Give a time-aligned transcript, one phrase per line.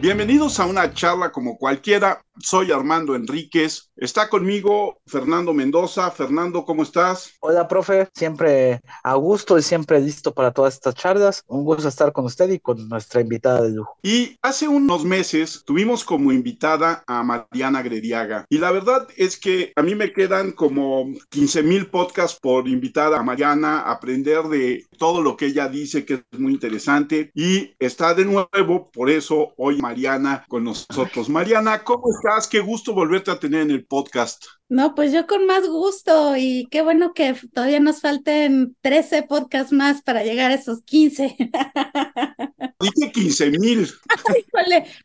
[0.00, 2.24] Bienvenidos a una charla como cualquiera.
[2.42, 3.90] Soy Armando Enríquez.
[3.96, 6.10] Está conmigo Fernando Mendoza.
[6.10, 7.32] Fernando, ¿cómo estás?
[7.40, 8.08] Hola, profe.
[8.14, 11.44] Siempre a gusto y siempre listo para todas estas charlas.
[11.46, 13.98] Un gusto estar con usted y con nuestra invitada de lujo.
[14.02, 18.46] Y hace unos meses tuvimos como invitada a Mariana Grediaga.
[18.48, 23.12] Y la verdad es que a mí me quedan como 15 mil podcasts por invitar
[23.12, 27.30] a Mariana, a aprender de todo lo que ella dice, que es muy interesante.
[27.34, 31.28] Y está de nuevo, por eso hoy Mariana con nosotros.
[31.28, 32.29] Mariana, ¿cómo estás?
[32.48, 34.59] Qué gusto volverte a tener en el podcast.
[34.70, 39.72] No, pues yo con más gusto y qué bueno que todavía nos falten 13 podcasts
[39.72, 41.36] más para llegar a esos 15.
[42.80, 43.88] Dije 15 mil.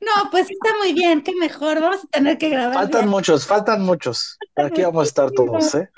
[0.01, 1.81] No, pues está muy bien, qué mejor.
[1.81, 2.75] Vamos a tener que grabar.
[2.75, 4.37] Faltan muchos, faltan muchos.
[4.55, 5.89] Aquí vamos a estar todos, ¿eh?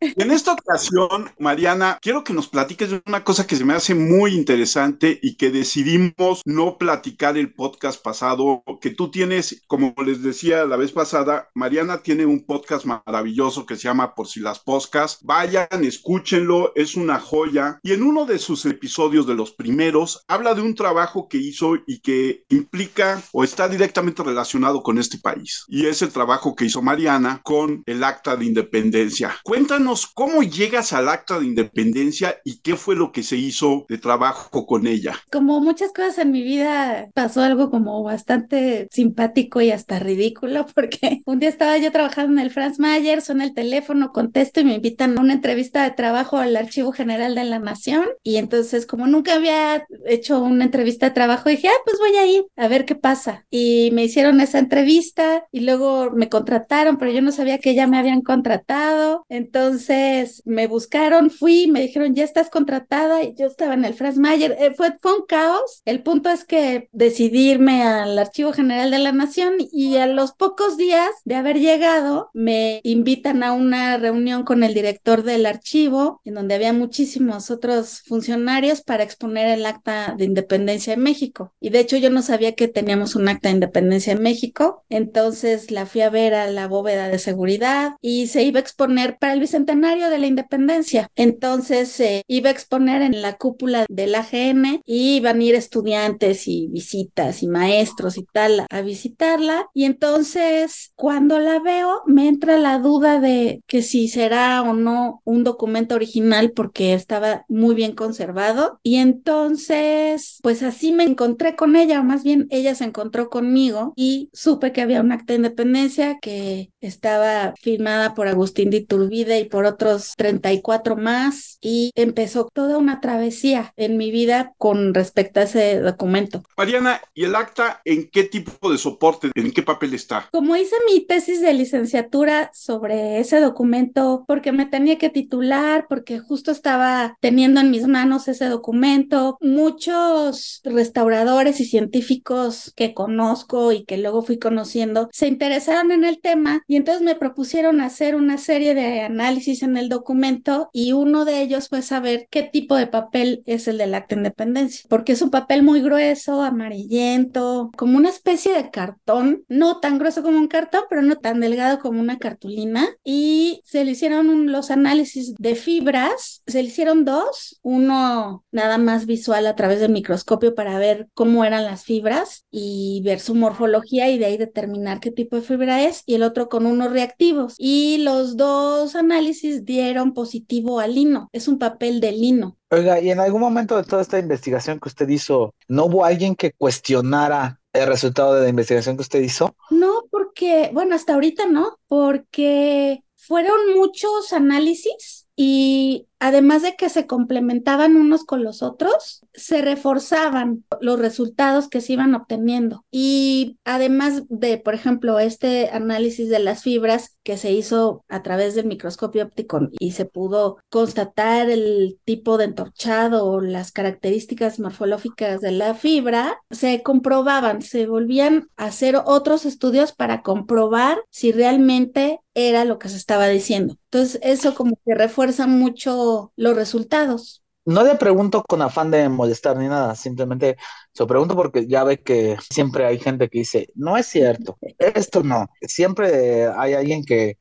[0.00, 3.96] En esta ocasión, Mariana, quiero que nos platiques de una cosa que se me hace
[3.96, 10.22] muy interesante y que decidimos no platicar el podcast pasado, que tú tienes, como les
[10.22, 14.58] decía la vez pasada, Mariana tiene un podcast maravilloso que se llama Por si las
[14.58, 15.18] poscas.
[15.22, 17.80] Vayan, escúchenlo, es una joya.
[17.82, 21.76] Y en uno de sus episodios de los primeros, habla de un trabajo que hizo
[21.86, 25.64] y que implica o está directamente relacionado con este país.
[25.68, 29.36] Y es el trabajo que hizo Mariana con el acta de independencia.
[29.44, 33.98] Cuéntanos cómo llegas al acta de independencia y qué fue lo que se hizo de
[33.98, 35.16] trabajo con ella.
[35.30, 41.22] Como muchas cosas en mi vida, pasó algo como bastante simpático y hasta ridículo, porque
[41.24, 44.74] un día estaba yo trabajando en el Franz Mayer, son el teléfono, contesto y me
[44.74, 48.04] invitan a una entrevista de trabajo al Archivo General de la Nación.
[48.24, 52.26] Y entonces, como nunca había hecho una entrevista de trabajo, dije, ah, pues voy a
[52.26, 53.46] ir a ver qué pasa.
[53.48, 57.86] Y me hicieron esa entrevista y luego me contrataron, pero yo no sabía que ya
[57.86, 59.24] me habían contratado.
[59.28, 64.18] Entonces me buscaron, fui, me dijeron, ya estás contratada y yo estaba en el Franz
[64.18, 64.56] Mayer.
[64.58, 65.82] Eh, fue, fue un caos.
[65.84, 70.32] El punto es que decidí irme al Archivo General de la Nación y a los
[70.32, 72.47] pocos días de haber llegado me
[72.82, 78.82] invitan a una reunión con el director del archivo, en donde había muchísimos otros funcionarios
[78.82, 81.52] para exponer el acta de independencia en México.
[81.60, 85.70] Y de hecho yo no sabía que teníamos un acta de independencia en México, entonces
[85.70, 89.32] la fui a ver a la bóveda de seguridad y se iba a exponer para
[89.32, 91.10] el bicentenario de la independencia.
[91.16, 96.48] Entonces se iba a exponer en la cúpula del AGN y iban a ir estudiantes
[96.48, 99.68] y visitas y maestros y tal a visitarla.
[99.74, 105.20] Y entonces cuando la veo me entra la duda de que si será o no
[105.24, 108.78] un documento original porque estaba muy bien conservado.
[108.82, 113.92] Y entonces pues así me encontré con ella, o más bien ella se encontró conmigo
[113.96, 119.40] y supe que había un acta de independencia que estaba firmada por Agustín de Iturbide
[119.40, 125.40] y por otros 34 más y empezó toda una travesía en mi vida con respecto
[125.40, 126.42] a ese documento.
[126.56, 130.28] Mariana, ¿y el acta en qué tipo de soporte, en qué papel está?
[130.32, 132.17] Como hice mi tesis de licenciatura
[132.52, 138.28] sobre ese documento porque me tenía que titular, porque justo estaba teniendo en mis manos
[138.28, 145.92] ese documento, muchos restauradores y científicos que conozco y que luego fui conociendo se interesaron
[145.92, 150.70] en el tema y entonces me propusieron hacer una serie de análisis en el documento
[150.72, 154.20] y uno de ellos fue saber qué tipo de papel es el del acta de
[154.20, 159.98] independencia, porque es un papel muy grueso, amarillento, como una especie de cartón, no tan
[159.98, 164.50] grueso como un cartón, pero no tan delgado como una cartulina y se le hicieron
[164.50, 169.92] los análisis de fibras, se le hicieron dos, uno nada más visual a través del
[169.92, 175.00] microscopio para ver cómo eran las fibras y ver su morfología y de ahí determinar
[175.00, 177.54] qué tipo de fibra es, y el otro con unos reactivos.
[177.58, 182.56] Y los dos análisis dieron positivo al lino, es un papel de lino.
[182.70, 186.34] Oiga, y en algún momento de toda esta investigación que usted hizo, ¿no hubo alguien
[186.36, 189.54] que cuestionara el resultado de la investigación que usted hizo?
[189.70, 197.06] No, porque, bueno, hasta ahorita no, porque fueron muchos análisis y además de que se
[197.06, 202.84] complementaban unos con los otros, se reforzaban los resultados que se iban obteniendo.
[202.90, 208.54] Y además de, por ejemplo, este análisis de las fibras que se hizo a través
[208.54, 215.40] del microscopio óptico y se pudo constatar el tipo de entorchado o las características morfológicas
[215.40, 222.20] de la fibra, se comprobaban, se volvían a hacer otros estudios para comprobar si realmente
[222.34, 223.76] era lo que se estaba diciendo.
[223.90, 227.42] Entonces, eso como que refuerza mucho los resultados.
[227.68, 230.56] No le pregunto con afán de molestar ni nada, simplemente
[230.94, 234.56] se lo pregunto porque ya ve que siempre hay gente que dice, no es cierto,
[234.78, 235.50] esto no.
[235.60, 237.36] Siempre hay alguien que,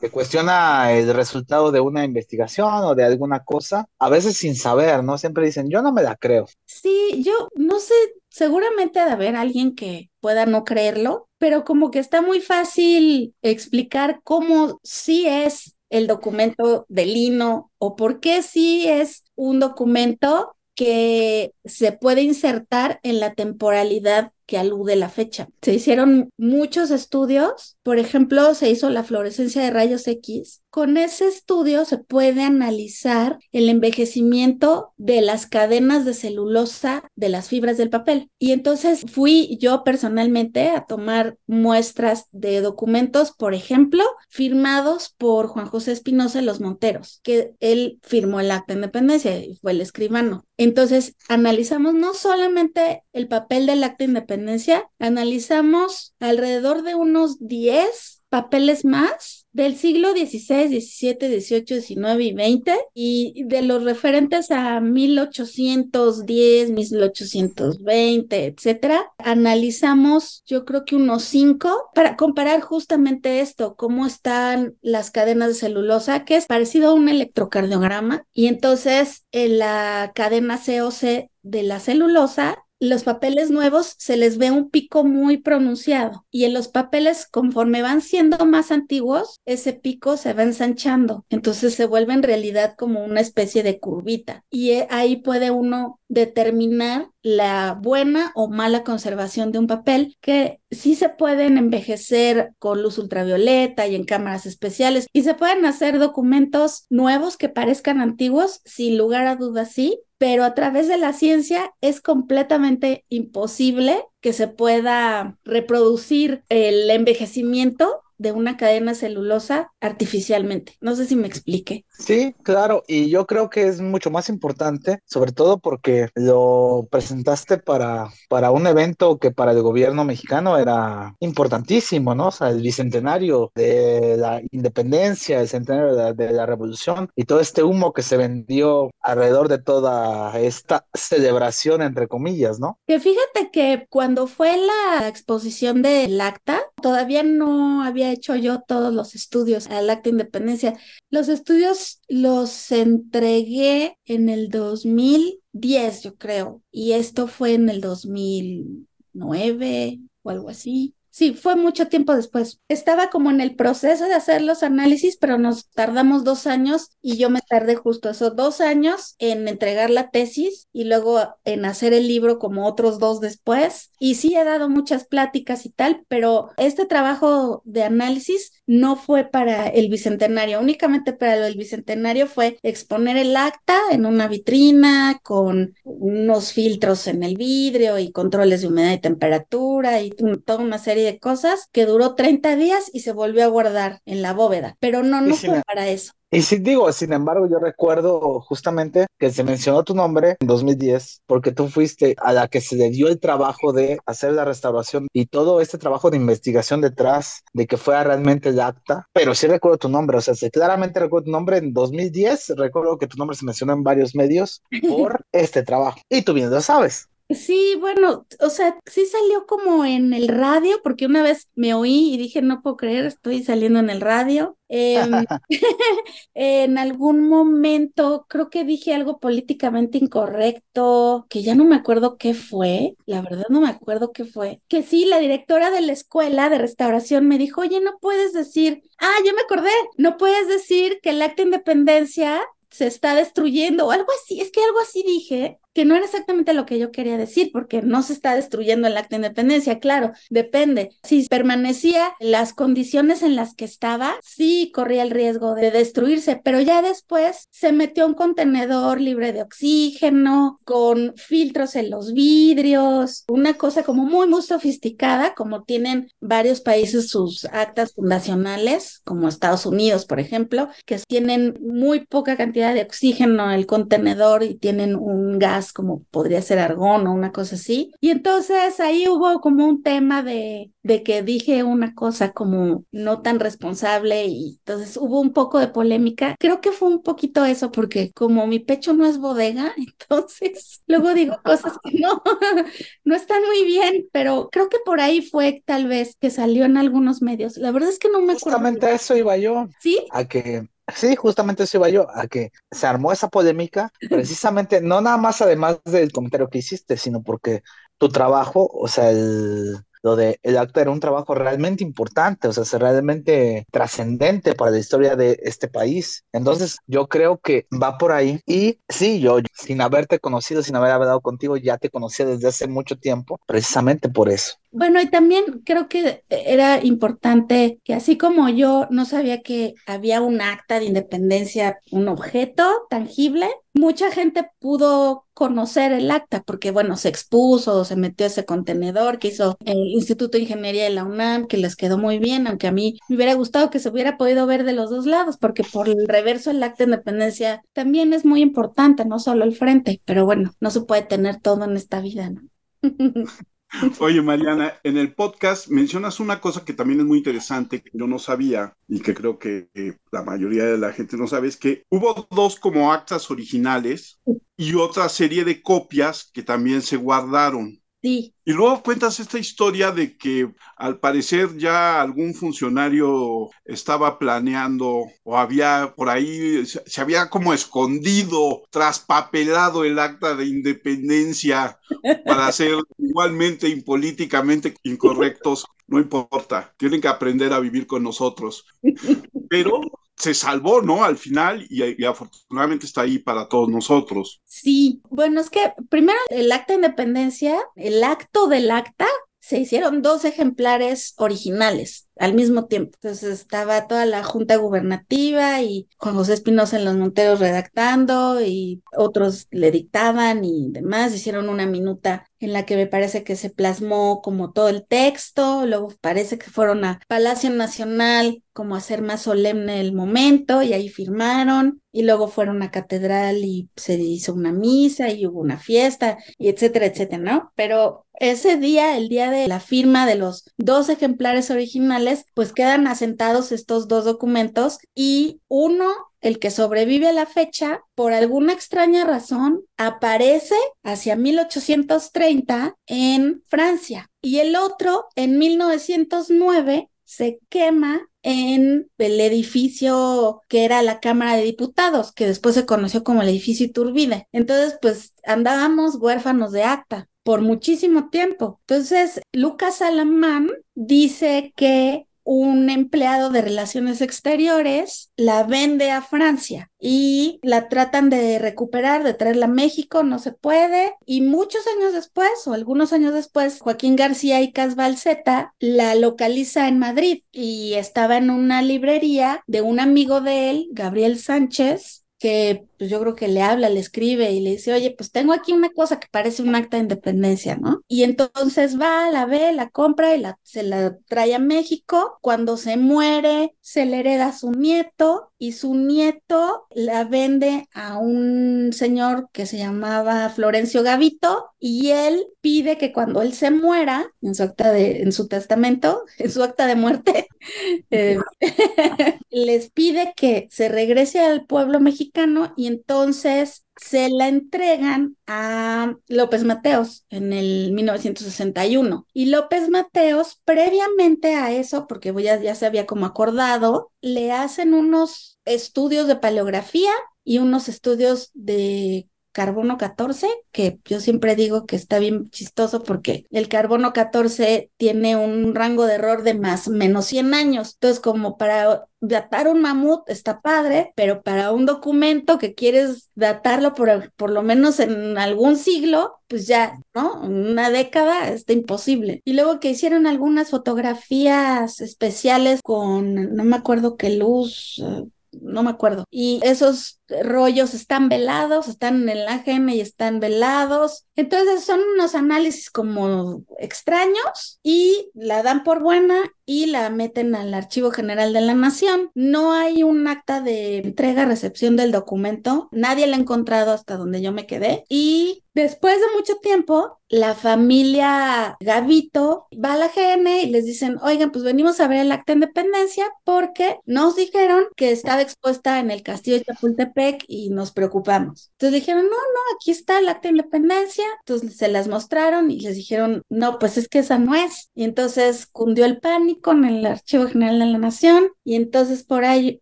[0.00, 5.04] que, cuestiona el resultado de una investigación o de alguna cosa, a veces sin saber,
[5.04, 5.16] ¿no?
[5.16, 6.46] Siempre dicen, yo no me la creo.
[6.66, 7.94] Sí, yo no sé
[8.32, 13.34] seguramente ha de haber alguien que pueda no creerlo, pero como que está muy fácil
[13.42, 20.56] explicar cómo sí es el documento de Lino o por qué sí es un documento
[20.74, 25.48] que se puede insertar en la temporalidad que alude la fecha.
[25.60, 30.61] Se hicieron muchos estudios, por ejemplo, se hizo la fluorescencia de rayos X.
[30.72, 37.48] Con ese estudio se puede analizar el envejecimiento de las cadenas de celulosa de las
[37.50, 38.30] fibras del papel.
[38.38, 45.66] Y entonces fui yo personalmente a tomar muestras de documentos, por ejemplo, firmados por Juan
[45.66, 50.46] José Espinosa los Monteros, que él firmó el acta de independencia y fue el escribano.
[50.56, 58.22] Entonces, analizamos no solamente el papel del acta de independencia, analizamos alrededor de unos 10
[58.30, 64.80] papeles más del siglo XVI, XVII, XVIII, XIX y XX y de los referentes a
[64.80, 74.74] 1810, 1820, etcétera, analizamos yo creo que unos cinco para comparar justamente esto, cómo están
[74.80, 80.58] las cadenas de celulosa, que es parecido a un electrocardiograma y entonces en la cadena
[80.58, 86.46] COC de la celulosa los papeles nuevos se les ve un pico muy pronunciado y
[86.46, 91.86] en los papeles conforme van siendo más antiguos, ese pico se va ensanchando, entonces se
[91.86, 97.78] vuelve en realidad como una especie de curvita y eh, ahí puede uno determinar la
[97.80, 103.86] buena o mala conservación de un papel que sí se pueden envejecer con luz ultravioleta
[103.86, 109.28] y en cámaras especiales y se pueden hacer documentos nuevos que parezcan antiguos, sin lugar
[109.28, 115.36] a dudas sí, pero a través de la ciencia es completamente imposible que se pueda
[115.44, 120.76] reproducir el envejecimiento de una cadena celulosa artificialmente.
[120.80, 121.84] No sé si me explique.
[121.90, 127.58] Sí, claro, y yo creo que es mucho más importante, sobre todo porque lo presentaste
[127.58, 132.28] para, para un evento que para el gobierno mexicano era importantísimo, ¿no?
[132.28, 137.24] O sea, el bicentenario de la independencia, el centenario de la, de la revolución y
[137.24, 142.78] todo este humo que se vendió alrededor de toda esta celebración, entre comillas, ¿no?
[142.86, 148.94] Que fíjate que cuando fue la exposición del acta, todavía no había hecho yo todos
[148.94, 150.78] los estudios al acta de independencia.
[151.10, 160.00] Los estudios los entregué en el 2010, yo creo, y esto fue en el 2009
[160.22, 160.94] o algo así.
[161.14, 162.58] Sí, fue mucho tiempo después.
[162.68, 167.18] Estaba como en el proceso de hacer los análisis, pero nos tardamos dos años y
[167.18, 171.92] yo me tardé justo esos dos años en entregar la tesis y luego en hacer
[171.92, 173.90] el libro como otros dos después.
[173.98, 179.24] Y sí he dado muchas pláticas y tal, pero este trabajo de análisis no fue
[179.24, 185.74] para el bicentenario, únicamente para el bicentenario fue exponer el acta en una vitrina con
[185.84, 191.04] unos filtros en el vidrio y controles de humedad y temperatura y toda una serie
[191.04, 195.02] de cosas que duró 30 días y se volvió a guardar en la bóveda, pero
[195.02, 196.12] no, no fue para eso.
[196.34, 201.20] Y sí digo, sin embargo, yo recuerdo justamente que se mencionó tu nombre en 2010
[201.26, 205.08] porque tú fuiste a la que se le dio el trabajo de hacer la restauración
[205.12, 209.46] y todo este trabajo de investigación detrás de que fuera realmente el acta, pero sí
[209.46, 213.36] recuerdo tu nombre, o sea, claramente recuerdo tu nombre en 2010, recuerdo que tu nombre
[213.36, 216.00] se mencionó en varios medios por este trabajo.
[216.08, 217.10] Y tú bien lo sabes.
[217.34, 222.12] Sí, bueno, o sea, sí salió como en el radio, porque una vez me oí
[222.12, 224.56] y dije, no puedo creer, estoy saliendo en el radio.
[224.68, 225.10] Em,
[226.34, 232.34] en algún momento creo que dije algo políticamente incorrecto, que ya no me acuerdo qué
[232.34, 234.60] fue, la verdad no me acuerdo qué fue.
[234.68, 238.82] Que sí, la directora de la escuela de restauración me dijo, oye, no puedes decir,
[238.98, 242.40] ah, ya me acordé, no puedes decir que el acta de independencia
[242.72, 246.52] se está destruyendo o algo así, es que algo así dije que no era exactamente
[246.52, 250.12] lo que yo quería decir, porque no se está destruyendo el acta de independencia, claro,
[250.30, 250.90] depende.
[251.02, 256.60] Si permanecía las condiciones en las que estaba, sí corría el riesgo de destruirse, pero
[256.60, 263.54] ya después se metió un contenedor libre de oxígeno, con filtros en los vidrios, una
[263.54, 270.04] cosa como muy, muy sofisticada, como tienen varios países sus actas fundacionales, como Estados Unidos,
[270.04, 275.38] por ejemplo, que tienen muy poca cantidad de oxígeno en el contenedor y tienen un
[275.38, 277.92] gas como podría ser argón o una cosa así.
[278.00, 283.22] Y entonces ahí hubo como un tema de, de que dije una cosa como no
[283.22, 286.36] tan responsable y entonces hubo un poco de polémica.
[286.38, 291.14] Creo que fue un poquito eso porque como mi pecho no es bodega, entonces luego
[291.14, 292.22] digo cosas que no,
[293.04, 296.76] no están muy bien, pero creo que por ahí fue tal vez que salió en
[296.76, 297.56] algunos medios.
[297.56, 298.58] La verdad es que no me acuerdo.
[298.58, 299.68] Justamente a eso iba yo.
[299.80, 300.06] ¿Sí?
[300.10, 305.00] A que Sí, justamente eso iba yo, a que se armó esa polémica, precisamente, no
[305.00, 307.62] nada más además del comentario que hiciste, sino porque
[307.98, 312.52] tu trabajo, o sea, el, lo de el acta era un trabajo realmente importante, o
[312.52, 316.24] sea, realmente trascendente para la historia de este país.
[316.32, 318.40] Entonces, yo creo que va por ahí.
[318.44, 322.66] Y sí, yo sin haberte conocido, sin haber hablado contigo, ya te conocía desde hace
[322.66, 324.56] mucho tiempo, precisamente por eso.
[324.74, 330.22] Bueno, y también creo que era importante que así como yo no sabía que había
[330.22, 336.96] un acta de independencia, un objeto tangible, mucha gente pudo conocer el acta porque, bueno,
[336.96, 341.46] se expuso, se metió ese contenedor que hizo el Instituto de Ingeniería de la UNAM,
[341.48, 344.46] que les quedó muy bien, aunque a mí me hubiera gustado que se hubiera podido
[344.46, 348.24] ver de los dos lados, porque por el reverso el acta de independencia también es
[348.24, 352.00] muy importante, no solo el frente, pero bueno, no se puede tener todo en esta
[352.00, 352.40] vida, ¿no?
[354.00, 358.06] Oye, Mariana, en el podcast mencionas una cosa que también es muy interesante, que yo
[358.06, 359.68] no sabía y que creo que
[360.10, 364.20] la mayoría de la gente no sabe, es que hubo dos como actas originales
[364.56, 367.81] y otra serie de copias que también se guardaron.
[368.02, 368.34] Sí.
[368.44, 375.38] Y luego cuentas esta historia de que al parecer ya algún funcionario estaba planeando o
[375.38, 381.78] había por ahí, se, había como escondido, traspapelado el acta de independencia
[382.26, 385.64] para ser igualmente impolíticamente incorrectos.
[385.86, 388.66] No importa, tienen que aprender a vivir con nosotros.
[389.48, 389.80] Pero
[390.22, 391.02] se salvó, ¿no?
[391.02, 394.40] Al final y, afortunadamente está ahí para todos nosotros.
[394.44, 399.08] Sí, bueno, es que primero el acta de independencia, el acto del acta,
[399.40, 402.92] se hicieron dos ejemplares originales al mismo tiempo.
[403.02, 408.80] Entonces estaba toda la junta gubernativa y Juan José Espinosa en los Monteros redactando y
[408.96, 411.12] otros le dictaban y demás.
[411.12, 415.66] Hicieron una minuta en la que me parece que se plasmó como todo el texto,
[415.66, 420.72] luego parece que fueron a Palacio Nacional como a hacer más solemne el momento y
[420.72, 425.58] ahí firmaron y luego fueron a catedral y se hizo una misa y hubo una
[425.58, 427.52] fiesta y etcétera, etcétera, ¿no?
[427.54, 432.86] Pero ese día, el día de la firma de los dos ejemplares originales, pues quedan
[432.86, 439.04] asentados estos dos documentos y uno el que sobrevive a la fecha, por alguna extraña
[439.04, 449.20] razón, aparece hacia 1830 en Francia y el otro en 1909 se quema en el
[449.20, 454.28] edificio que era la Cámara de Diputados, que después se conoció como el edificio Iturbide.
[454.32, 458.60] Entonces, pues andábamos huérfanos de acta por muchísimo tiempo.
[458.66, 467.40] Entonces, Lucas Alamán dice que un empleado de relaciones exteriores la vende a Francia y
[467.42, 470.94] la tratan de recuperar, de traerla a México, no se puede.
[471.06, 476.78] Y muchos años después, o algunos años después, Joaquín García y Casbalceta la localiza en
[476.78, 482.90] Madrid y estaba en una librería de un amigo de él, Gabriel Sánchez, que pues
[482.90, 485.70] yo creo que le habla, le escribe y le dice, oye, pues tengo aquí una
[485.70, 487.80] cosa que parece un acta de independencia, ¿no?
[487.86, 492.18] Y entonces va, la ve, la compra y la, se la trae a México.
[492.20, 497.98] Cuando se muere, se le hereda a su nieto y su nieto la vende a
[497.98, 504.06] un señor que se llamaba Florencio Gavito y él pide que cuando él se muera,
[504.20, 507.26] en su acta de, en su testamento, en su acta de muerte,
[507.90, 508.18] eh,
[509.30, 516.44] les pide que se regrese al pueblo mexicano y entonces se la entregan a López
[516.44, 519.06] Mateos en el 1961.
[519.12, 524.74] Y López Mateos, previamente a eso, porque ya, ya se había como acordado, le hacen
[524.74, 526.92] unos estudios de paleografía
[527.24, 533.26] y unos estudios de carbono 14, que yo siempre digo que está bien chistoso porque
[533.30, 537.74] el carbono 14 tiene un rango de error de más menos 100 años.
[537.74, 543.74] Entonces, como para datar un mamut está padre, pero para un documento que quieres datarlo
[543.74, 547.20] por, por lo menos en algún siglo, pues ya, ¿no?
[547.22, 549.20] Una década está imposible.
[549.24, 555.04] Y luego que hicieron algunas fotografías especiales con, no me acuerdo qué luz, eh,
[555.40, 556.04] no me acuerdo.
[556.10, 561.06] Y esos rollos están velados, están en el AGM y están velados.
[561.16, 567.54] Entonces son unos análisis como extraños y la dan por buena y la meten al
[567.54, 569.10] Archivo General de la Nación.
[569.14, 574.32] No hay un acta de entrega-recepción del documento, nadie la ha encontrado hasta donde yo
[574.32, 574.84] me quedé.
[574.88, 580.98] Y después de mucho tiempo, la familia Gavito va a la GM y les dicen,
[581.02, 585.78] oigan, pues venimos a ver el acta de independencia porque nos dijeron que estaba expuesta
[585.78, 588.50] en el castillo de Chapultepec y nos preocupamos.
[588.52, 591.04] Entonces dijeron, no, no, aquí está el acta de independencia.
[591.20, 594.70] Entonces se las mostraron y les dijeron, no, pues es que esa no es.
[594.74, 599.24] Y entonces cundió el pánico en el Archivo General de la Nación Y entonces por
[599.24, 599.60] ahí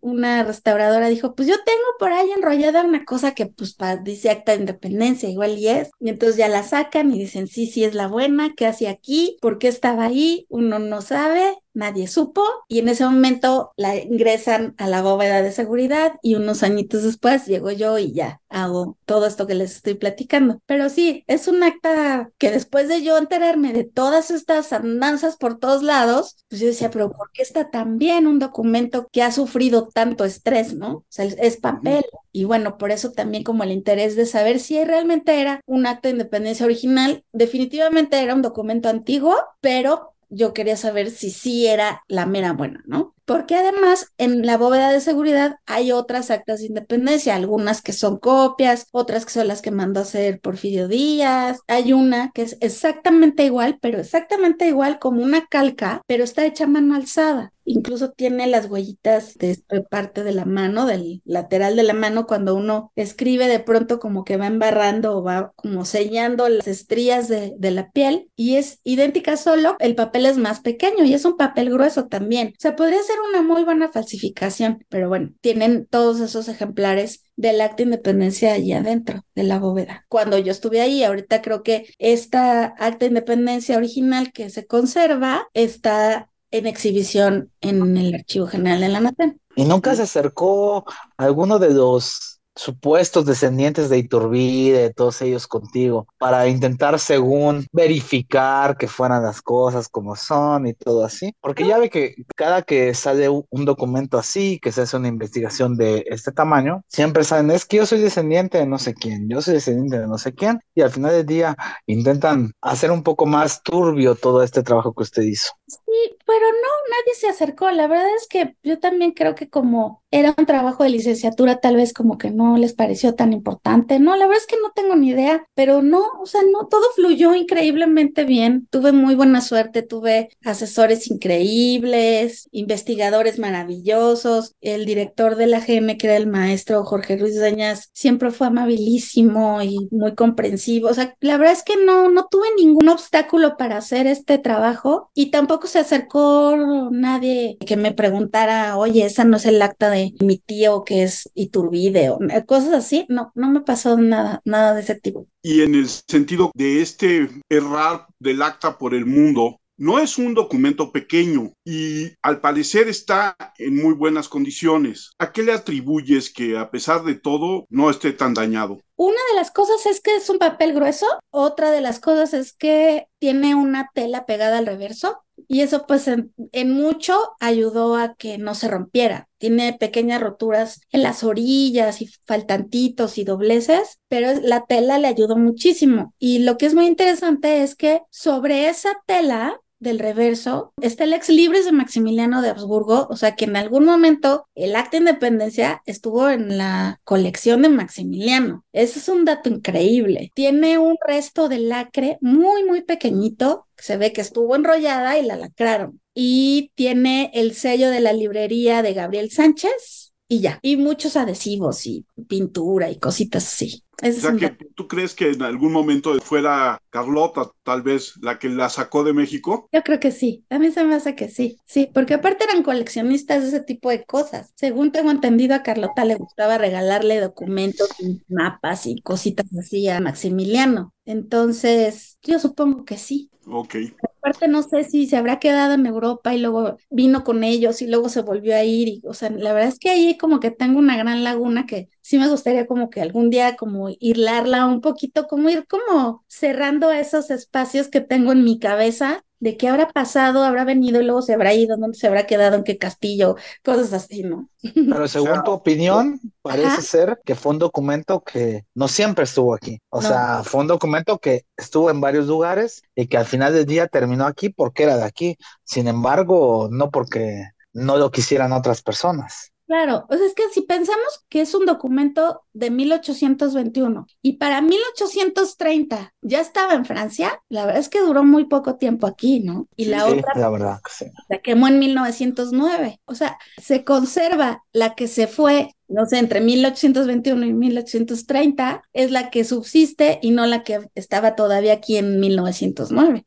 [0.01, 4.53] una restauradora dijo, pues yo tengo por ahí enrollada una cosa que pues dice acta
[4.53, 5.91] de independencia, igual y es.
[6.01, 9.37] Y entonces ya la sacan y dicen, sí, sí es la buena, ¿qué hacía aquí?
[9.41, 10.47] ¿Por qué estaba ahí?
[10.49, 15.53] Uno no sabe nadie supo y en ese momento la ingresan a la bóveda de
[15.53, 19.95] seguridad y unos añitos después llego yo y ya hago todo esto que les estoy
[19.95, 20.61] platicando.
[20.67, 25.59] Pero sí, es un acta que después de yo enterarme de todas estas andanzas por
[25.59, 28.70] todos lados, pues yo decía, pero ¿por qué está tan bien un documento
[29.13, 30.97] que ha sufrido tanto estrés, no?
[30.97, 32.05] O sea, es papel.
[32.33, 36.09] Y bueno, por eso también como el interés de saber si realmente era un acta
[36.09, 42.03] de independencia original, definitivamente era un documento antiguo, pero yo quería saber si sí era
[42.07, 43.15] la mera buena, ¿no?
[43.31, 48.19] Porque además en la bóveda de seguridad hay otras actas de independencia, algunas que son
[48.19, 52.57] copias, otras que son las que mandó a hacer Porfirio Díaz, hay una que es
[52.61, 58.47] exactamente igual, pero exactamente igual como una calca, pero está hecha mano alzada incluso tiene
[58.47, 59.57] las huellitas de
[59.89, 64.25] parte de la mano, del lateral de la mano, cuando uno escribe de pronto como
[64.25, 68.81] que va embarrando o va como sellando las estrías de, de, la piel y es
[68.83, 72.49] idéntica solo, el papel es más pequeño y es un papel grueso también.
[72.49, 77.61] O sea, podría ser una muy buena falsificación, pero bueno, tienen todos esos ejemplares del
[77.61, 80.05] acta de independencia allí adentro de la bóveda.
[80.09, 85.49] Cuando yo estuve ahí, ahorita creo que esta acta de independencia original que se conserva
[85.55, 89.41] está en exhibición en el Archivo General de la Nación.
[89.57, 90.85] ¿Y nunca se acercó
[91.17, 92.30] alguno de los
[92.61, 99.89] supuestos descendientes de Iturbide, todos ellos contigo, para intentar según verificar que fueran las cosas
[99.89, 101.35] como son y todo así.
[101.41, 105.77] Porque ya ve que cada que sale un documento así, que se hace una investigación
[105.77, 109.41] de este tamaño, siempre saben, es que yo soy descendiente de no sé quién, yo
[109.41, 113.25] soy descendiente de no sé quién, y al final del día intentan hacer un poco
[113.25, 115.51] más turbio todo este trabajo que usted hizo.
[115.67, 117.71] Sí, pero no, nadie se acercó.
[117.71, 121.77] La verdad es que yo también creo que como era un trabajo de licenciatura, tal
[121.77, 124.01] vez como que no les pareció tan importante.
[124.01, 126.83] No, la verdad es que no tengo ni idea, pero no, o sea, no, todo
[126.97, 128.67] fluyó increíblemente bien.
[128.71, 134.55] Tuve muy buena suerte, tuve asesores increíbles, investigadores maravillosos.
[134.61, 139.63] El director de la GM, que era el maestro Jorge Ruiz Dañas, siempre fue amabilísimo
[139.63, 140.89] y muy comprensivo.
[140.89, 145.11] O sea, la verdad es que no, no tuve ningún obstáculo para hacer este trabajo
[145.15, 146.57] y tampoco se acercó
[146.91, 151.31] nadie que me preguntara, oye, esa no es el acta de mi tío que es
[151.35, 153.07] Iturbide o cosas así.
[153.09, 155.27] No, no me pasó nada, nada de ese tipo.
[155.43, 160.35] Y en el sentido de este errar del acta por el mundo, no es un
[160.35, 165.13] documento pequeño y al parecer está en muy buenas condiciones.
[165.19, 168.83] ¿A qué le atribuyes que a pesar de todo no esté tan dañado?
[168.97, 172.53] Una de las cosas es que es un papel grueso, otra de las cosas es
[172.53, 176.33] que tiene una tela pegada al reverso y eso pues en,
[176.71, 179.29] mucho ayudó a que no se rompiera.
[179.39, 185.37] Tiene pequeñas roturas en las orillas y faltantitos y dobleces, pero la tela le ayudó
[185.37, 186.15] muchísimo.
[186.19, 191.15] Y lo que es muy interesante es que sobre esa tela del reverso está el
[191.15, 194.99] ex libris de Maximiliano de Habsburgo, o sea que en algún momento el acta de
[194.99, 198.65] independencia estuvo en la colección de Maximiliano.
[198.73, 200.31] Ese es un dato increíble.
[200.35, 205.37] Tiene un resto de lacre muy, muy pequeñito, se ve que estuvo enrollada y la
[205.37, 206.01] lacraron.
[206.15, 210.61] Y tiene el sello de la librería de Gabriel Sánchez y ya.
[210.63, 213.83] Y muchos adhesivos y pintura y cositas así.
[214.01, 218.49] o sea que tú crees que en algún momento fuera Carlota tal vez la que
[218.49, 219.69] la sacó de México.
[219.73, 222.63] Yo creo que sí, a mí se me hace que sí, sí, porque aparte eran
[222.63, 224.53] coleccionistas de ese tipo de cosas.
[224.55, 230.01] Según tengo entendido, a Carlota le gustaba regalarle documentos y mapas y cositas así a
[230.01, 230.95] Maximiliano.
[231.05, 233.30] Entonces, yo supongo que sí.
[233.51, 233.75] Ok.
[234.03, 237.87] Aparte, no sé si se habrá quedado en Europa y luego vino con ellos y
[237.87, 238.89] luego se volvió a ir.
[238.89, 241.89] Y, o sea, la verdad es que ahí como que tengo una gran laguna que
[242.03, 246.91] sí me gustaría como que algún día como irlarla un poquito, como ir como cerrando
[246.93, 251.23] esos espacios que tengo en mi cabeza de qué habrá pasado, habrá venido y luego
[251.23, 254.49] se habrá ido, dónde se habrá quedado, en qué castillo, cosas así, ¿no?
[254.63, 259.81] Pero según tu opinión, parece ser que fue un documento que no siempre estuvo aquí.
[259.89, 263.67] O sea, fue un documento que estuvo en varios lugares y que al final del
[263.67, 265.37] día terminó aquí porque era de aquí.
[265.65, 269.53] Sin embargo, no porque no lo quisieran otras personas.
[269.71, 274.63] Claro, o sea, es que si pensamos que es un documento de 1821 y para
[274.63, 279.69] 1830 ya estaba en Francia, la verdad es que duró muy poco tiempo aquí, ¿no?
[279.77, 281.05] Y la otra la verdad sí.
[281.29, 283.01] la quemó en 1909.
[283.05, 289.13] O sea, se conserva la que se fue no sé, entre 1821 y 1830 es
[289.13, 293.25] la que subsiste y no la que estaba todavía aquí en 1909.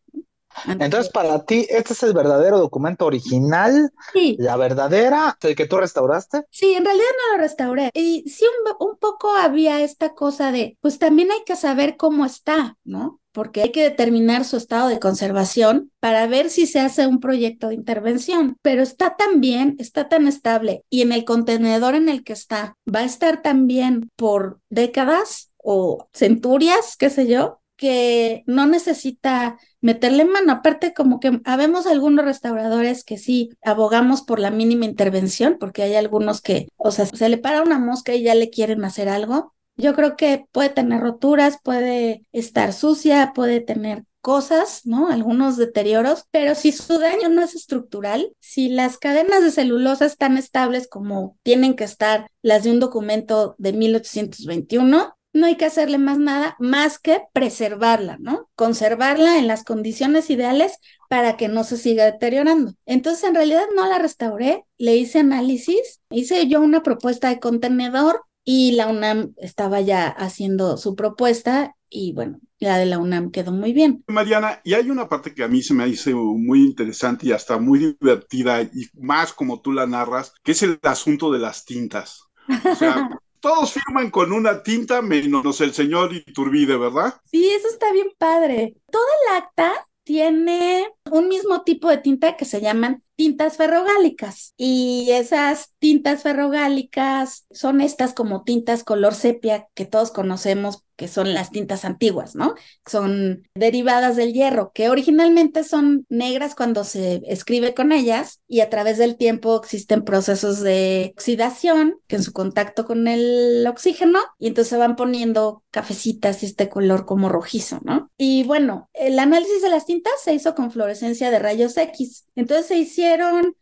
[0.68, 3.92] Entonces, para ti, ¿este es el verdadero documento original?
[4.14, 4.36] Sí.
[4.40, 5.38] ¿La verdadera?
[5.42, 6.44] ¿El que tú restauraste?
[6.50, 7.90] Sí, en realidad no lo restauré.
[7.94, 12.26] Y sí, un, un poco había esta cosa de, pues también hay que saber cómo
[12.26, 13.20] está, ¿no?
[13.34, 17.68] porque hay que determinar su estado de conservación para ver si se hace un proyecto
[17.70, 18.58] de intervención.
[18.62, 22.78] Pero está tan bien, está tan estable y en el contenedor en el que está
[22.88, 30.26] va a estar también por décadas o centurias, qué sé yo, que no necesita meterle
[30.26, 30.54] mano.
[30.54, 35.96] Aparte, como que habemos algunos restauradores que sí abogamos por la mínima intervención, porque hay
[35.96, 39.54] algunos que, o sea, se le para una mosca y ya le quieren hacer algo.
[39.76, 45.10] Yo creo que puede tener roturas, puede estar sucia, puede tener cosas, ¿no?
[45.10, 50.38] Algunos deterioros, pero si su daño no es estructural, si las cadenas de celulosa están
[50.38, 55.98] estables como tienen que estar las de un documento de 1821, no hay que hacerle
[55.98, 58.50] más nada más que preservarla, ¿no?
[58.56, 60.78] Conservarla en las condiciones ideales
[61.10, 62.74] para que no se siga deteriorando.
[62.86, 68.22] Entonces, en realidad no la restauré, le hice análisis, hice yo una propuesta de contenedor
[68.46, 73.52] y la UNAM estaba ya haciendo su propuesta y bueno, la de la UNAM quedó
[73.52, 74.04] muy bien.
[74.08, 77.60] Mariana, y hay una parte que a mí se me hizo muy interesante y hasta
[77.60, 82.24] muy divertida y más como tú la narras, que es el asunto de las tintas.
[82.66, 83.10] O sea,
[83.44, 87.14] todos firman con una tinta menos el señor Iturbide, ¿verdad?
[87.30, 88.78] Sí, eso está bien padre.
[88.90, 95.08] Todo el acta tiene un mismo tipo de tinta que se llaman tintas ferrogálicas y
[95.12, 101.50] esas tintas ferrogálicas son estas como tintas color sepia que todos conocemos que son las
[101.50, 102.54] tintas antiguas, ¿no?
[102.86, 108.70] Son derivadas del hierro, que originalmente son negras cuando se escribe con ellas y a
[108.70, 114.48] través del tiempo existen procesos de oxidación que en su contacto con el oxígeno y
[114.48, 118.12] entonces se van poniendo cafecitas y este color como rojizo, ¿no?
[118.18, 122.26] Y bueno, el análisis de las tintas se hizo con fluorescencia de rayos X.
[122.36, 123.13] Entonces se hicieron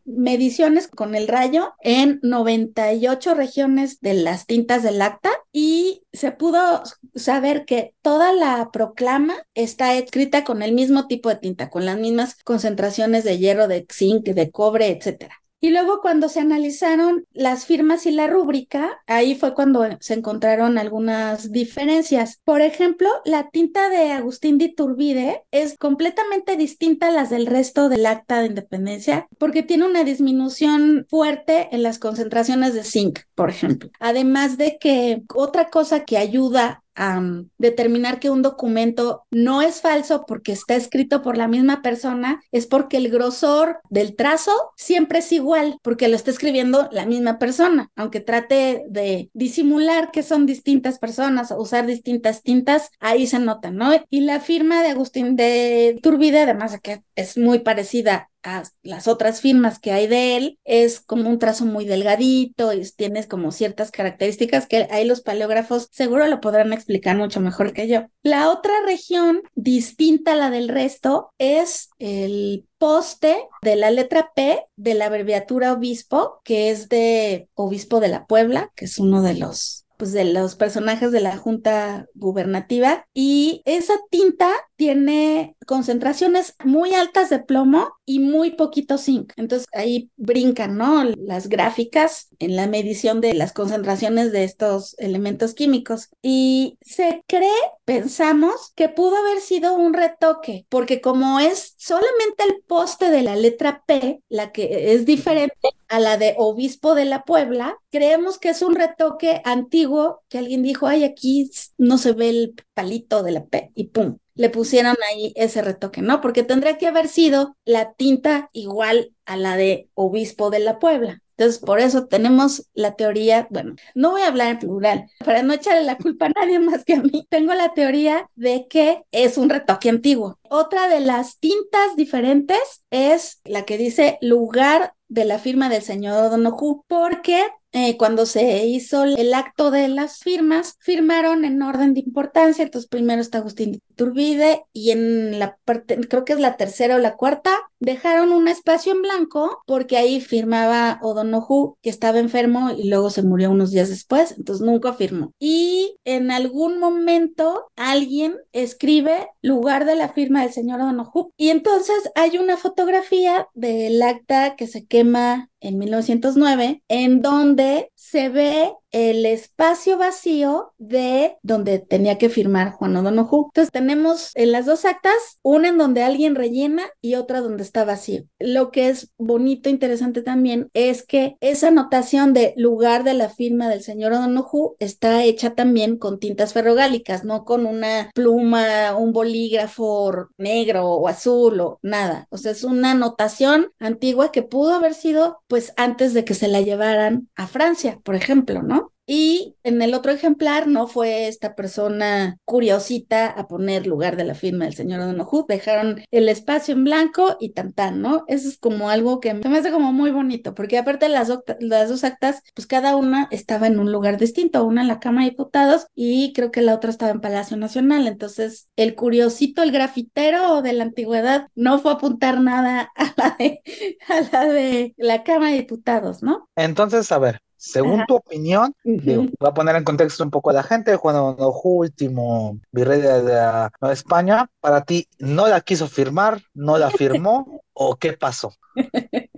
[0.05, 6.83] mediciones con el rayo en 98 regiones de las tintas del acta y se pudo
[7.15, 11.97] saber que toda la proclama está escrita con el mismo tipo de tinta, con las
[11.97, 15.40] mismas concentraciones de hierro, de zinc, de cobre, etcétera.
[15.63, 20.79] Y luego cuando se analizaron las firmas y la rúbrica, ahí fue cuando se encontraron
[20.79, 22.41] algunas diferencias.
[22.43, 27.89] Por ejemplo, la tinta de Agustín de Iturbide es completamente distinta a las del resto
[27.89, 33.51] del acta de independencia porque tiene una disminución fuerte en las concentraciones de zinc, por
[33.51, 33.91] ejemplo.
[33.99, 37.21] Además de que otra cosa que ayuda a
[37.57, 42.67] determinar que un documento no es falso porque está escrito por la misma persona es
[42.67, 47.89] porque el grosor del trazo siempre es igual porque lo está escribiendo la misma persona,
[47.95, 53.71] aunque trate de disimular que son distintas personas o usar distintas tintas, ahí se nota,
[53.71, 53.91] ¿no?
[54.09, 59.07] Y la firma de Agustín de Turbide, además de que es muy parecida a las
[59.07, 63.51] otras firmas que hay de él, es como un trazo muy delgadito y tienes como
[63.51, 68.07] ciertas características que ahí los paleógrafos seguro lo podrán explicar mucho mejor que yo.
[68.23, 74.65] La otra región distinta a la del resto es el poste de la letra P
[74.75, 79.35] de la abreviatura obispo, que es de obispo de la Puebla, que es uno de
[79.35, 86.95] los pues de los personajes de la junta gubernativa y esa tinta tiene concentraciones muy
[86.95, 89.31] altas de plomo y muy poquito zinc.
[89.37, 91.03] Entonces ahí brincan, ¿no?
[91.03, 96.09] Las gráficas en la medición de las concentraciones de estos elementos químicos.
[96.23, 97.51] Y se cree,
[97.85, 103.35] pensamos, que pudo haber sido un retoque, porque como es solamente el poste de la
[103.35, 108.49] letra P, la que es diferente a la de obispo de la Puebla, creemos que
[108.49, 113.31] es un retoque antiguo que alguien dijo, ay, aquí no se ve el palito de
[113.33, 116.21] la P y pum, le pusieron ahí ese retoque, ¿no?
[116.21, 121.21] Porque tendría que haber sido la tinta igual a la de obispo de la Puebla.
[121.35, 125.53] Entonces, por eso tenemos la teoría, bueno, no voy a hablar en plural, para no
[125.53, 129.37] echarle la culpa a nadie más que a mí, tengo la teoría de que es
[129.37, 130.37] un retoque antiguo.
[130.43, 136.23] Otra de las tintas diferentes es la que dice lugar de la firma del señor
[136.23, 141.99] O'Donoghue, porque eh, cuando se hizo el acto de las firmas, firmaron en orden de
[141.99, 142.63] importancia.
[142.63, 146.99] Entonces, primero está Agustín Turbide y en la parte, creo que es la tercera o
[146.99, 152.87] la cuarta, dejaron un espacio en blanco porque ahí firmaba O'Donoghue que estaba enfermo y
[152.87, 154.35] luego se murió unos días después.
[154.37, 155.33] Entonces, nunca firmó.
[155.39, 161.95] Y en algún momento alguien escribe lugar de la firma del señor O'Donoghue y entonces
[162.15, 169.25] hay una fotografía del acta que se quema en 1909, en donde se ve el
[169.25, 173.45] espacio vacío de donde tenía que firmar Juan O'Donoghue.
[173.47, 177.85] Entonces tenemos en las dos actas, una en donde alguien rellena y otra donde está
[177.85, 178.23] vacío.
[178.39, 183.69] Lo que es bonito, interesante también, es que esa anotación de lugar de la firma
[183.69, 190.27] del señor O'Donoghue está hecha también con tintas ferrogálicas, no con una pluma, un bolígrafo
[190.37, 192.27] negro o azul o nada.
[192.29, 196.47] O sea, es una anotación antigua que pudo haber sido pues antes de que se
[196.47, 198.80] la llevaran a Francia, por ejemplo, ¿no?
[199.13, 204.35] Y en el otro ejemplar no fue esta persona curiosita a poner lugar de la
[204.35, 208.23] firma del señor O'Donoghue, dejaron el espacio en blanco y tan tan, ¿no?
[208.29, 212.05] Eso es como algo que me hace como muy bonito, porque aparte las, las dos
[212.05, 215.87] actas, pues cada una estaba en un lugar distinto, una en la Cámara de Diputados
[215.93, 220.71] y creo que la otra estaba en Palacio Nacional, entonces el curiosito, el grafitero de
[220.71, 223.61] la antigüedad no fue a apuntar nada a la de,
[224.07, 226.47] a la, de la Cámara de Diputados, ¿no?
[226.55, 230.63] Entonces, a ver, según tu opinión, voy a poner en contexto un poco a la
[230.63, 236.41] gente, Juan O'Donoghue, último virrey de, Nueva España, para ti, ¿no la quiso firmar?
[236.55, 237.61] ¿No la firmó?
[237.73, 238.53] ¿O qué pasó?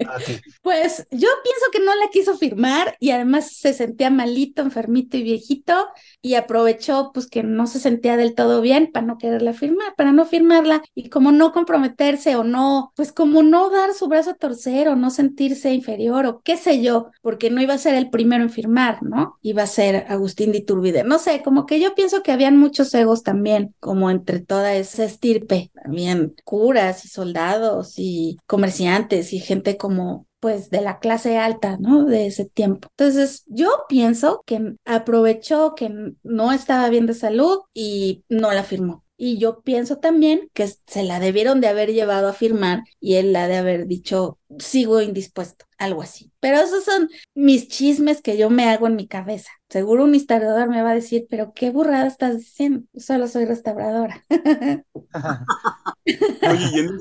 [0.61, 5.23] Pues yo pienso que no la quiso firmar y además se sentía malito, enfermito y
[5.23, 5.87] viejito
[6.21, 10.11] y aprovechó pues que no se sentía del todo bien para no quererla firmar, para
[10.11, 14.35] no firmarla y como no comprometerse o no, pues como no dar su brazo a
[14.35, 18.09] torcer o no sentirse inferior o qué sé yo, porque no iba a ser el
[18.09, 19.37] primero en firmar, ¿no?
[19.41, 21.03] Iba a ser Agustín de Iturbide.
[21.03, 25.03] No sé, como que yo pienso que habían muchos egos también, como entre toda esa
[25.03, 31.77] estirpe, también curas y soldados y comerciantes y gente como pues de la clase alta,
[31.79, 32.03] ¿no?
[32.05, 32.89] De ese tiempo.
[32.97, 35.89] Entonces, yo pienso que aprovechó que
[36.21, 39.05] no estaba bien de salud y no la firmó.
[39.15, 43.31] Y yo pienso también que se la debieron de haber llevado a firmar y él
[43.31, 46.31] la de haber dicho, sigo indispuesto, algo así.
[46.39, 49.51] Pero esos son mis chismes que yo me hago en mi cabeza.
[49.69, 54.23] Seguro un historiador me va a decir, pero qué burrada estás diciendo, solo soy restauradora.
[56.05, 56.99] Oye, y en,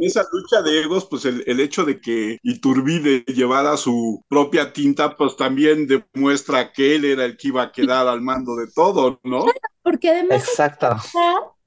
[0.00, 5.16] esa lucha de egos, pues el, el, hecho de que Iturbide llevara su propia tinta,
[5.16, 9.20] pues también demuestra que él era el que iba a quedar al mando de todo,
[9.22, 9.44] ¿no?
[9.82, 10.96] Porque además Exacto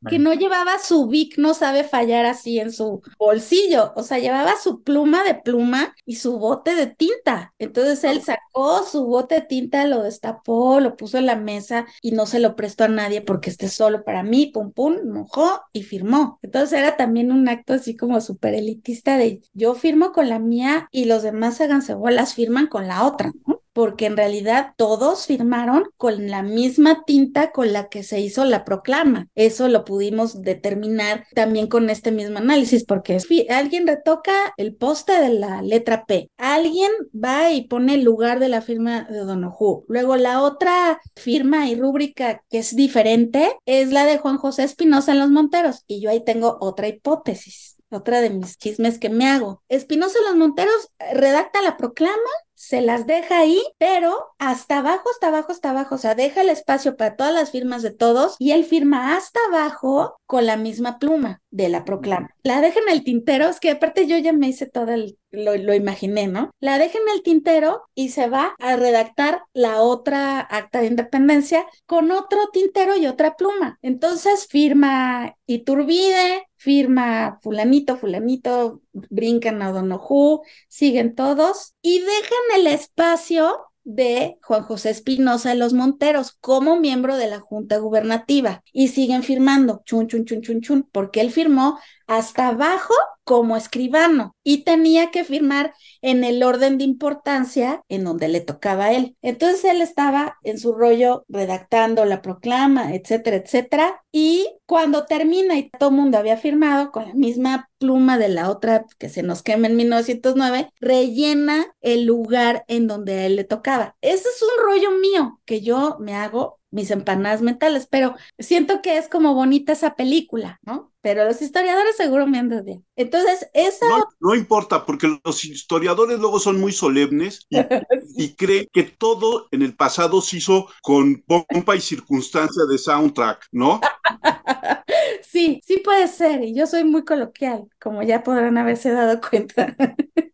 [0.06, 4.54] que no llevaba su Vic, no sabe fallar así en su bolsillo, o sea, llevaba
[4.62, 7.54] su pluma de pluma y su bote de tinta.
[7.60, 12.12] Entonces él sacó su bote de tinta, lo destapó, lo puso en la mesa y
[12.12, 15.62] no se lo prestó a nadie porque este es solo para mí, pum pum, mojó
[15.74, 16.40] y firmó.
[16.42, 20.88] Entonces era también un acto así como súper elitista de yo firmo con la mía
[20.92, 23.55] y los demás háganse bolas, firman con la otra, ¿no?
[23.76, 28.64] Porque en realidad todos firmaron con la misma tinta con la que se hizo la
[28.64, 29.28] proclama.
[29.36, 33.18] Eso lo pudimos determinar también con este mismo análisis, porque
[33.50, 38.48] alguien retoca el poste de la letra P, alguien va y pone el lugar de
[38.48, 39.84] la firma de O'Donoghue.
[39.90, 45.12] Luego la otra firma y rúbrica que es diferente es la de Juan José Espinosa
[45.12, 49.28] en Los Monteros, y yo ahí tengo otra hipótesis otra de mis chismes que me
[49.28, 49.64] hago.
[49.70, 52.14] Espinosa Los Monteros redacta la proclama
[52.56, 56.50] se las deja ahí, pero hasta abajo, hasta abajo, hasta abajo, o sea, deja el
[56.50, 60.98] espacio para todas las firmas de todos y él firma hasta abajo con la misma
[60.98, 62.30] pluma de la proclama.
[62.44, 65.56] La deja en el tintero, es que aparte yo ya me hice todo el, lo,
[65.56, 66.52] lo imaginé, ¿no?
[66.60, 71.66] La deja en el tintero y se va a redactar la otra acta de independencia
[71.86, 73.78] con otro tintero y otra pluma.
[73.82, 83.68] Entonces firma Iturbide, firma fulanito, fulanito, brincan a Donojú, siguen todos y dejan el espacio
[83.84, 89.22] de Juan José Espinosa de los Monteros como miembro de la Junta Gubernativa y siguen
[89.22, 95.12] firmando, chun, chun, chun, chun, chun, porque él firmó hasta abajo como escribano y tenía
[95.12, 99.18] que firmar en el orden de importancia en donde le tocaba a él.
[99.22, 104.02] Entonces él estaba en su rollo redactando la proclama, etcétera, etcétera.
[104.12, 108.50] Y cuando termina y todo el mundo había firmado con la misma pluma de la
[108.50, 113.44] otra que se nos quema en 1909, rellena el lugar en donde a él le
[113.44, 113.96] tocaba.
[114.02, 118.98] Ese es un rollo mío que yo me hago mis empanadas mentales, pero siento que
[118.98, 120.92] es como bonita esa película, ¿no?
[121.00, 122.86] Pero los historiadores seguro me han de bien.
[122.98, 123.86] Entonces, esa...
[124.20, 127.56] No, importa, porque los historiadores luego son muy solemnes y,
[128.36, 133.80] creen que todo en el pasado se hizo con pompa y circunstancia de soundtrack, ¿no?
[135.24, 139.76] sí, sí puede ser, y yo soy muy coloquial, como ya podrán haberse dado cuenta.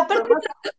[0.00, 0.30] aparte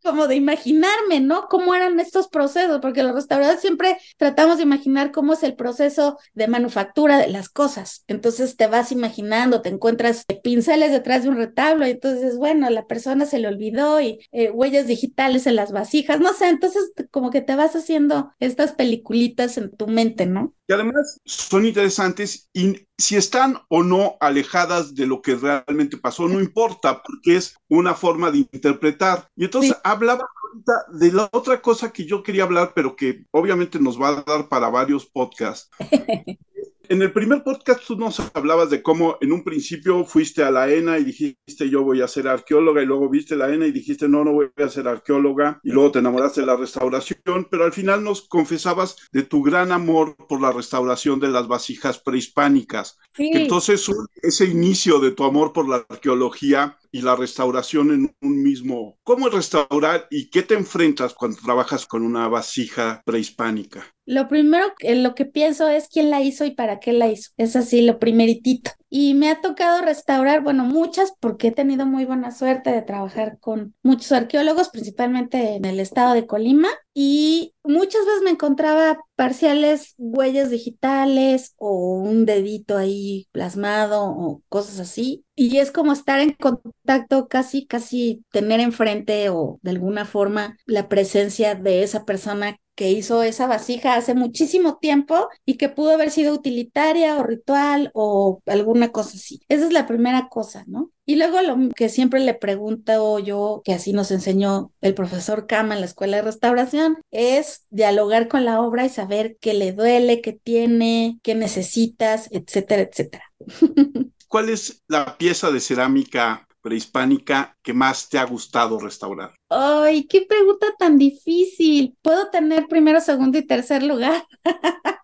[0.03, 1.47] como de imaginarme, ¿no?
[1.47, 6.17] Cómo eran estos procesos, porque los restauradores siempre tratamos de imaginar cómo es el proceso
[6.33, 8.03] de manufactura de las cosas.
[8.07, 12.85] Entonces te vas imaginando, te encuentras pinceles detrás de un retablo y entonces, bueno, la
[12.85, 17.29] persona se le olvidó y eh, huellas digitales en las vasijas, no sé, entonces como
[17.29, 20.53] que te vas haciendo estas peliculitas en tu mente, ¿no?
[20.67, 26.27] Y además son interesantes y si están o no alejadas de lo que realmente pasó,
[26.27, 29.27] no importa, porque es una forma de interpretar.
[29.35, 33.79] Y entonces hablaba ahorita de la otra cosa que yo quería hablar, pero que obviamente
[33.79, 35.69] nos va a dar para varios podcasts.
[36.89, 40.69] En el primer podcast tú nos hablabas de cómo en un principio fuiste a la
[40.69, 44.09] ENA y dijiste yo voy a ser arqueóloga y luego viste la ENA y dijiste
[44.09, 47.71] no, no voy a ser arqueóloga y luego te enamoraste de la restauración, pero al
[47.71, 52.97] final nos confesabas de tu gran amor por la restauración de las vasijas prehispánicas.
[53.17, 53.89] Entonces
[54.21, 59.27] ese inicio de tu amor por la arqueología y la restauración en un mismo, ¿cómo
[59.27, 63.83] restaurar y qué te enfrentas cuando trabajas con una vasija prehispánica?
[64.05, 67.31] Lo primero en lo que pienso es quién la hizo y para qué la hizo.
[67.35, 68.71] Es así, lo primeritito.
[68.91, 73.39] Y me ha tocado restaurar, bueno, muchas porque he tenido muy buena suerte de trabajar
[73.39, 76.67] con muchos arqueólogos, principalmente en el estado de Colima.
[76.95, 84.79] Y muchas veces me encontraba parciales huellas digitales o un dedito ahí plasmado o cosas
[84.79, 85.25] así.
[85.35, 90.87] Y es como estar en contacto, casi, casi tener enfrente o de alguna forma la
[90.87, 96.11] presencia de esa persona que hizo esa vasija hace muchísimo tiempo y que pudo haber
[96.11, 99.41] sido utilitaria o ritual o alguna cosa así.
[99.49, 100.91] Esa es la primera cosa, ¿no?
[101.05, 105.73] Y luego lo que siempre le pregunto yo, que así nos enseñó el profesor Kama
[105.73, 110.21] en la escuela de restauración, es dialogar con la obra y saber qué le duele,
[110.21, 113.23] qué tiene, qué necesitas, etcétera, etcétera.
[114.27, 119.35] ¿Cuál es la pieza de cerámica prehispánica que más te ha gustado restaurar?
[119.49, 121.95] Ay, qué pregunta tan difícil.
[122.01, 124.25] ¿Puedo tener primero, segundo y tercer lugar?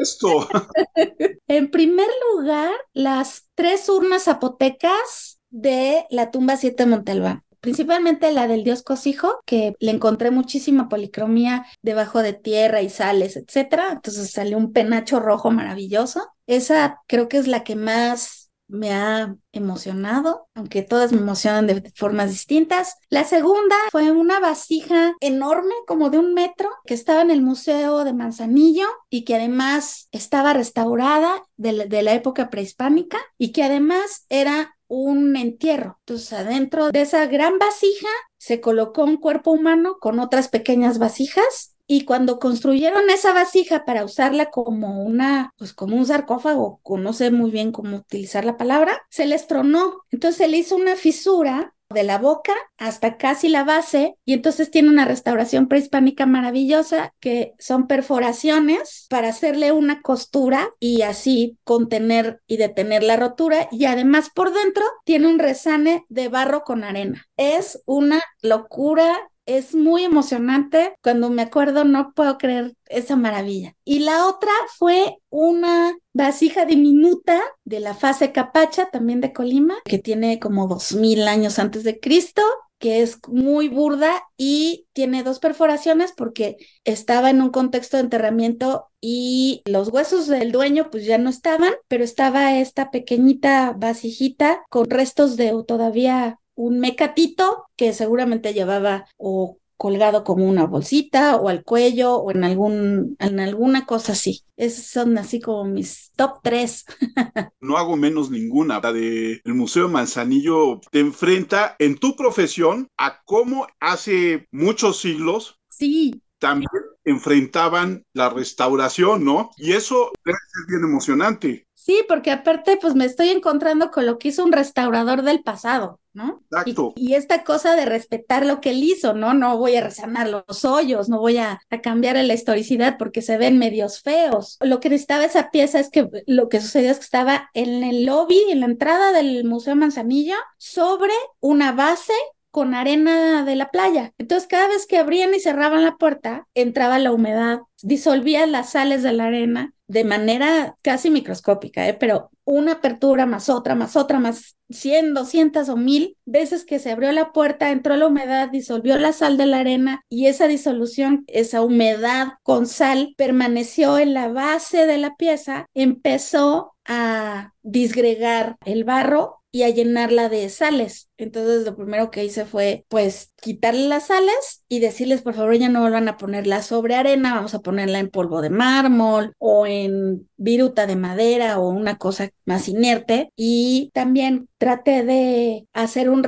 [0.00, 0.48] Esto.
[1.48, 8.46] en primer lugar, las tres urnas zapotecas de la tumba 7 de Montalbán principalmente la
[8.46, 13.88] del dios Cosijo, que le encontré muchísima policromía debajo de tierra y sales, etcétera.
[13.90, 16.28] Entonces salió un penacho rojo maravilloso.
[16.46, 21.92] Esa creo que es la que más me ha emocionado, aunque todas me emocionan de
[21.94, 22.96] formas distintas.
[23.08, 28.04] La segunda fue una vasija enorme, como de un metro, que estaba en el Museo
[28.04, 33.62] de Manzanillo y que además estaba restaurada de la, de la época prehispánica y que
[33.62, 35.98] además era un entierro.
[36.00, 41.75] Entonces, adentro de esa gran vasija se colocó un cuerpo humano con otras pequeñas vasijas
[41.86, 47.30] y cuando construyeron esa vasija para usarla como una, pues como un sarcófago, no sé
[47.30, 50.02] muy bien cómo utilizar la palabra, se les tronó.
[50.10, 54.70] Entonces se le hizo una fisura de la boca hasta casi la base y entonces
[54.72, 62.42] tiene una restauración prehispánica maravillosa que son perforaciones para hacerle una costura y así contener
[62.48, 67.24] y detener la rotura y además por dentro tiene un resane de barro con arena.
[67.36, 69.16] Es una locura
[69.46, 70.94] es muy emocionante.
[71.02, 73.74] Cuando me acuerdo, no puedo creer esa maravilla.
[73.84, 79.98] Y la otra fue una vasija diminuta de la fase capacha, también de Colima, que
[79.98, 82.42] tiene como dos mil años antes de Cristo
[82.78, 88.88] que es muy burda y tiene dos perforaciones porque estaba en un contexto de enterramiento
[89.00, 94.90] y los huesos del dueño pues ya no estaban, pero estaba esta pequeñita vasijita con
[94.90, 101.62] restos de todavía un mecatito que seguramente llevaba o colgado como una bolsita o al
[101.62, 104.42] cuello o en algún en alguna cosa así.
[104.56, 106.86] Esos son así como mis top tres.
[107.60, 108.80] no hago menos ninguna.
[108.82, 116.22] La del Museo Manzanillo te enfrenta en tu profesión a cómo hace muchos siglos sí.
[116.38, 116.70] también
[117.04, 119.50] enfrentaban la restauración, ¿no?
[119.56, 121.66] Y eso debe ser bien emocionante.
[121.74, 126.00] Sí, porque aparte, pues me estoy encontrando con lo que hizo un restaurador del pasado,
[126.16, 126.42] ¿no?
[126.50, 126.94] Exacto.
[126.96, 129.34] Y, esta cosa de respetar lo que él hizo, ¿no?
[129.34, 133.36] No voy a resanar los hoyos, no voy a, a cambiar la historicidad porque se
[133.36, 134.56] ven medios feos.
[134.60, 138.04] Lo que necesitaba esa pieza es que lo que sucedió es que estaba en el
[138.06, 142.14] lobby, en la entrada del Museo Manzanillo, sobre una base
[142.50, 144.14] con arena de la playa.
[144.16, 149.02] Entonces, cada vez que abrían y cerraban la puerta, entraba la humedad, disolvía las sales
[149.02, 151.92] de la arena de manera casi microscópica, ¿eh?
[151.92, 156.90] pero una apertura más otra, más otra, más 100, 200 o 1000 veces que se
[156.90, 161.24] abrió la puerta, entró la humedad, disolvió la sal de la arena y esa disolución,
[161.26, 168.84] esa humedad con sal permaneció en la base de la pieza, empezó a disgregar el
[168.84, 171.08] barro y a llenarla de sales.
[171.16, 175.70] Entonces lo primero que hice fue pues quitarle las sales y decirles por favor ya
[175.70, 180.28] no vuelvan a ponerla sobre arena, vamos a ponerla en polvo de mármol o en
[180.36, 186.24] viruta de madera o una cosa más inerte y también traté de hacer un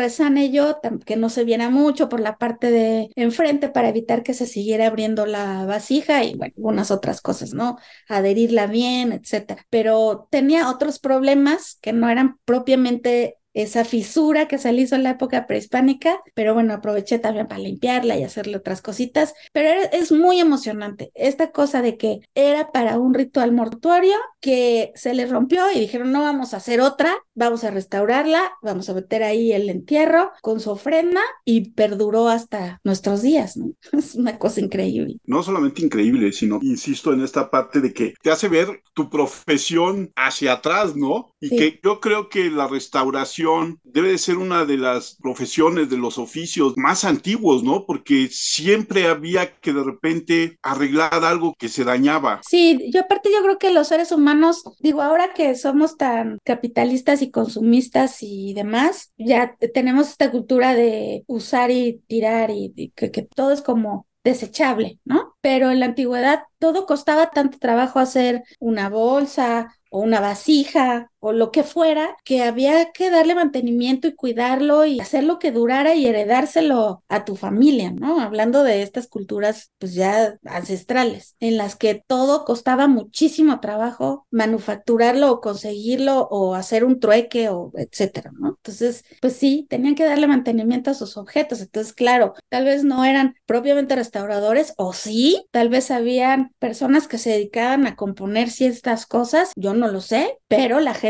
[0.53, 4.47] yo que no se viera mucho por la parte de enfrente para evitar que se
[4.47, 7.79] siguiera abriendo la vasija y bueno, unas otras cosas, ¿no?
[8.09, 9.65] Adherirla bien, etcétera.
[9.71, 15.03] Pero tenía otros problemas que no eran propiamente esa fisura que se le hizo en
[15.03, 20.13] la época prehispánica, pero bueno, aproveché también para limpiarla y hacerle otras cositas, pero es
[20.13, 25.71] muy emocionante esta cosa de que era para un ritual mortuorio que se le rompió
[25.73, 29.69] y dijeron, no vamos a hacer otra, vamos a restaurarla, vamos a meter ahí el
[29.69, 33.73] entierro con su ofrenda y perduró hasta nuestros días, ¿no?
[33.99, 35.17] Es una cosa increíble.
[35.25, 40.13] No solamente increíble, sino, insisto en esta parte de que te hace ver tu profesión
[40.15, 41.35] hacia atrás, ¿no?
[41.41, 43.48] Y que yo creo que la restauración
[43.85, 47.85] debe de ser una de las profesiones, de los oficios más antiguos, ¿no?
[47.87, 52.41] Porque siempre había que de repente arreglar algo que se dañaba.
[52.47, 57.23] Sí, yo aparte yo creo que los seres humanos, digo, ahora que somos tan capitalistas
[57.23, 63.23] y consumistas y demás, ya tenemos esta cultura de usar y tirar y, que, que
[63.23, 65.35] todo es como desechable, ¿no?
[65.41, 71.33] Pero en la antigüedad todo costaba tanto trabajo hacer una bolsa o una vasija o
[71.33, 76.07] lo que fuera, que había que darle mantenimiento y cuidarlo y hacerlo que durara y
[76.07, 78.21] heredárselo a tu familia, ¿no?
[78.21, 85.31] Hablando de estas culturas pues ya ancestrales, en las que todo costaba muchísimo trabajo manufacturarlo
[85.31, 88.51] o conseguirlo o hacer un trueque o etcétera, ¿no?
[88.51, 91.61] Entonces, pues sí, tenían que darle mantenimiento a sus objetos.
[91.61, 97.19] Entonces, claro, tal vez no eran propiamente restauradores o sí, tal vez habían personas que
[97.19, 101.08] se dedicaban a componer ciertas cosas, yo no lo sé, pero la gente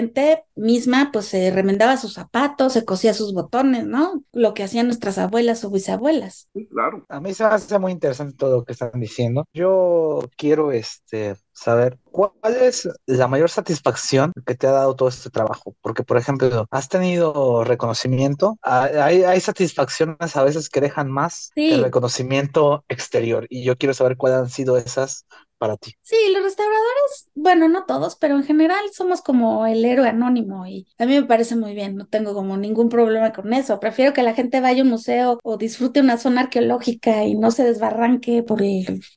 [0.55, 4.25] misma pues se remendaba sus zapatos, se cosía sus botones, ¿no?
[4.33, 6.49] Lo que hacían nuestras abuelas o bisabuelas.
[6.55, 7.05] Sí, claro.
[7.09, 9.45] A mí se me hace muy interesante todo lo que están diciendo.
[9.53, 15.31] Yo quiero este saber cuál es la mayor satisfacción que te ha dado todo este
[15.31, 15.75] trabajo.
[15.81, 18.59] Porque, por ejemplo, has tenido reconocimiento.
[18.63, 23.47] Hay, hay satisfacciones a veces que dejan más que el reconocimiento exterior.
[23.49, 25.27] Y yo quiero saber cuáles han sido esas
[25.59, 25.95] para ti.
[26.03, 30.87] Sí, los restauradores, bueno, no todos, pero en general somos como el héroe anónimo y
[30.99, 33.81] a mí me parece muy bien, no tengo como ningún problema con eso.
[33.81, 37.51] Prefiero que la gente vaya a un museo o disfrute una zona arqueológica y no
[37.51, 38.63] se desbarranque por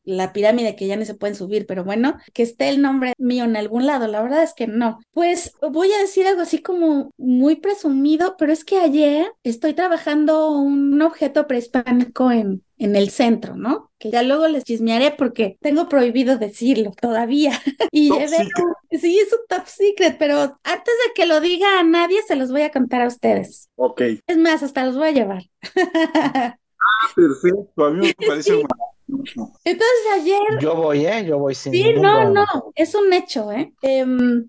[0.04, 3.46] la pirámide que ya ni se pueden subir, pero bueno, que esté el nombre mío
[3.46, 5.00] en algún lado, la verdad es que no.
[5.12, 10.52] Pues voy a decir algo así como muy presumido, pero es que ayer estoy trabajando
[10.52, 13.92] un objeto prehispánico en en el centro, ¿no?
[14.00, 17.52] Que ya luego les chismearé porque tengo prohibido decirlo todavía.
[17.92, 22.36] y sí, es un top secret, pero antes de que lo diga a nadie, se
[22.36, 23.70] los voy a contar a ustedes.
[23.76, 24.02] Ok.
[24.26, 25.44] Es más, hasta los voy a llevar.
[25.76, 26.56] ah,
[27.16, 28.64] perfecto, a mí me parece sí.
[29.64, 30.40] Entonces ayer...
[30.60, 31.24] Yo voy, ¿eh?
[31.24, 31.72] Yo voy sin...
[31.72, 33.74] Sí, no, no, es un hecho, ¿eh?
[33.84, 34.06] eh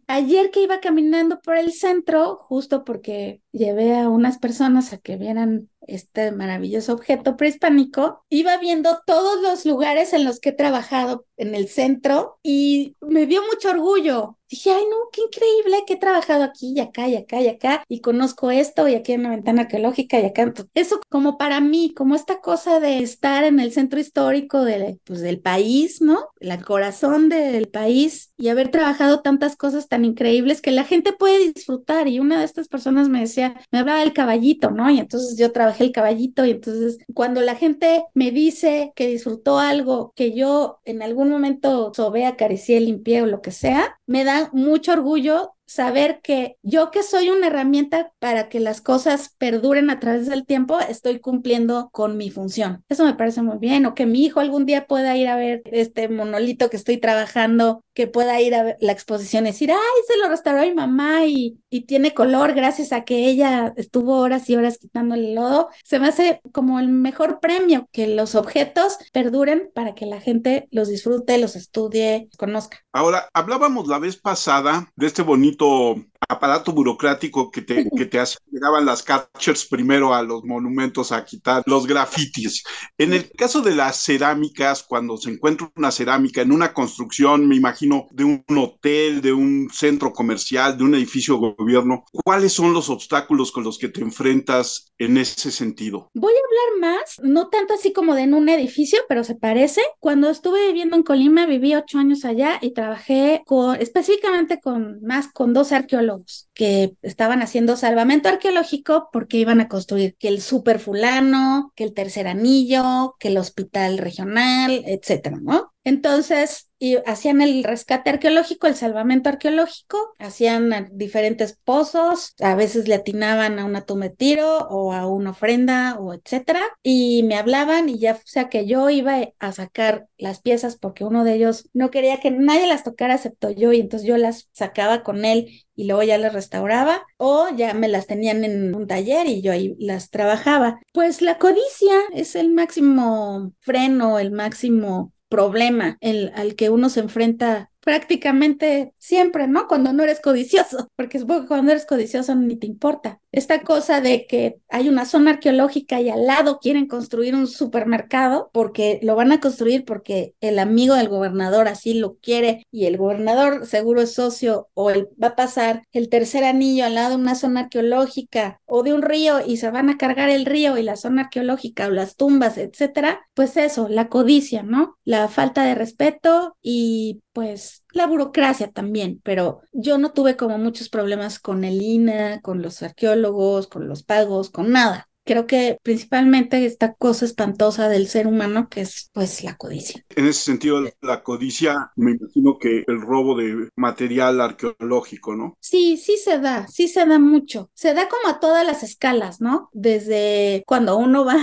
[0.07, 5.17] ayer que iba caminando por el centro, justo porque llevé a unas personas a que
[5.17, 11.27] vieran este maravilloso objeto prehispánico, iba viendo todos los lugares en los que he trabajado
[11.37, 14.39] en el centro y me dio mucho orgullo.
[14.49, 17.85] Dije, ay, no, qué increíble que he trabajado aquí y acá y acá y acá
[17.89, 20.53] y conozco esto y aquí hay una ventana arqueológica y acá.
[20.75, 25.21] Eso como para mí, como esta cosa de estar en el centro histórico de, pues,
[25.21, 26.29] del país, ¿no?
[26.39, 31.53] El corazón del país y haber trabajado tantas cosas tan increíbles que la gente puede
[31.53, 32.09] disfrutar.
[32.09, 34.91] Y una de estas personas me decía, me hablaba del caballito, ¿no?
[34.91, 39.59] Y entonces yo trabajé el caballito y entonces cuando la gente me dice que disfrutó
[39.59, 44.51] algo que yo en algún momento sobé, acaricié, limpié o lo que sea, me da
[44.53, 50.01] mucho orgullo saber que yo que soy una herramienta para que las cosas perduren a
[50.01, 52.85] través del tiempo, estoy cumpliendo con mi función.
[52.91, 53.87] Eso me parece muy bien.
[53.87, 57.83] O que mi hijo algún día pueda ir a ver este monolito que estoy trabajando,
[57.95, 61.59] que pueda ir a la exposición y decir, ay, se lo restauró mi mamá y,
[61.73, 65.71] y tiene color gracias a que ella estuvo horas y horas quitándole el lodo.
[65.83, 70.69] Se me hace como el mejor premio que los objetos perduren para que la gente
[70.71, 72.85] los disfrute, los estudie, conozca.
[72.93, 75.97] Ahora, hablábamos la vez pasada de este bonito
[76.33, 81.63] aparato burocrático que te, que te llegaban las catchers primero a los monumentos a quitar
[81.67, 82.65] los grafitis.
[82.99, 87.57] En el caso de las cerámicas, cuando se encuentra una cerámica en una construcción, me
[87.57, 92.73] imagino, de un hotel, de un centro comercial, de un edificio de gobierno, ¿cuáles son
[92.73, 96.11] los obstáculos con los que te enfrentas en ese sentido?
[96.15, 99.83] Voy a hablar más, no tanto así como de en un edificio, pero se parece.
[99.99, 105.29] Cuando estuve viviendo en Colima, viví ocho años allá y trabajé con, específicamente con más
[105.33, 106.22] con dos arqueólogos
[106.55, 111.95] que estaban haciendo salvamento arqueológico porque iban a construir que el super fulano, que el
[111.95, 115.72] tercer anillo, que el hospital regional, etcétera, ¿no?
[115.85, 116.71] Entonces,
[117.07, 123.65] hacían el rescate arqueológico, el salvamento arqueológico, hacían diferentes pozos, a veces le atinaban a
[123.65, 128.15] una tumba de tiro o a una ofrenda o etcétera, y me hablaban y ya
[128.15, 132.19] o sea que yo iba a sacar las piezas porque uno de ellos no quería
[132.19, 136.03] que nadie las tocara excepto yo y entonces yo las sacaba con él y luego
[136.03, 140.11] ya las restauraba o ya me las tenían en un taller y yo ahí las
[140.11, 140.81] trabajaba.
[140.93, 147.01] Pues la codicia es el máximo freno, el máximo problema el, al que uno se
[147.01, 149.69] enfrenta prácticamente siempre, ¿no?
[149.69, 153.22] Cuando no eres codicioso, porque supongo que cuando eres codicioso ni te importa.
[153.33, 158.51] Esta cosa de que hay una zona arqueológica y al lado quieren construir un supermercado
[158.53, 162.99] porque lo van a construir porque el amigo del gobernador así lo quiere y el
[162.99, 167.23] gobernador seguro es socio o él va a pasar el tercer anillo al lado de
[167.23, 170.83] una zona arqueológica o de un río y se van a cargar el río y
[170.83, 173.27] la zona arqueológica o las tumbas, etcétera.
[173.35, 174.99] Pues eso, la codicia, ¿no?
[175.05, 180.89] La falta de respeto y pues la burocracia también, pero yo no tuve como muchos
[180.89, 185.09] problemas con el INA, con los arqueólogos, con los pagos, con nada.
[185.25, 190.05] Creo que principalmente esta cosa espantosa del ser humano que es pues la codicia.
[190.17, 195.57] En ese sentido, la codicia, me imagino que el robo de material arqueológico, ¿no?
[195.61, 197.71] Sí, sí se da, sí se da mucho.
[197.75, 199.69] Se da como a todas las escalas, ¿no?
[199.73, 201.37] Desde cuando uno va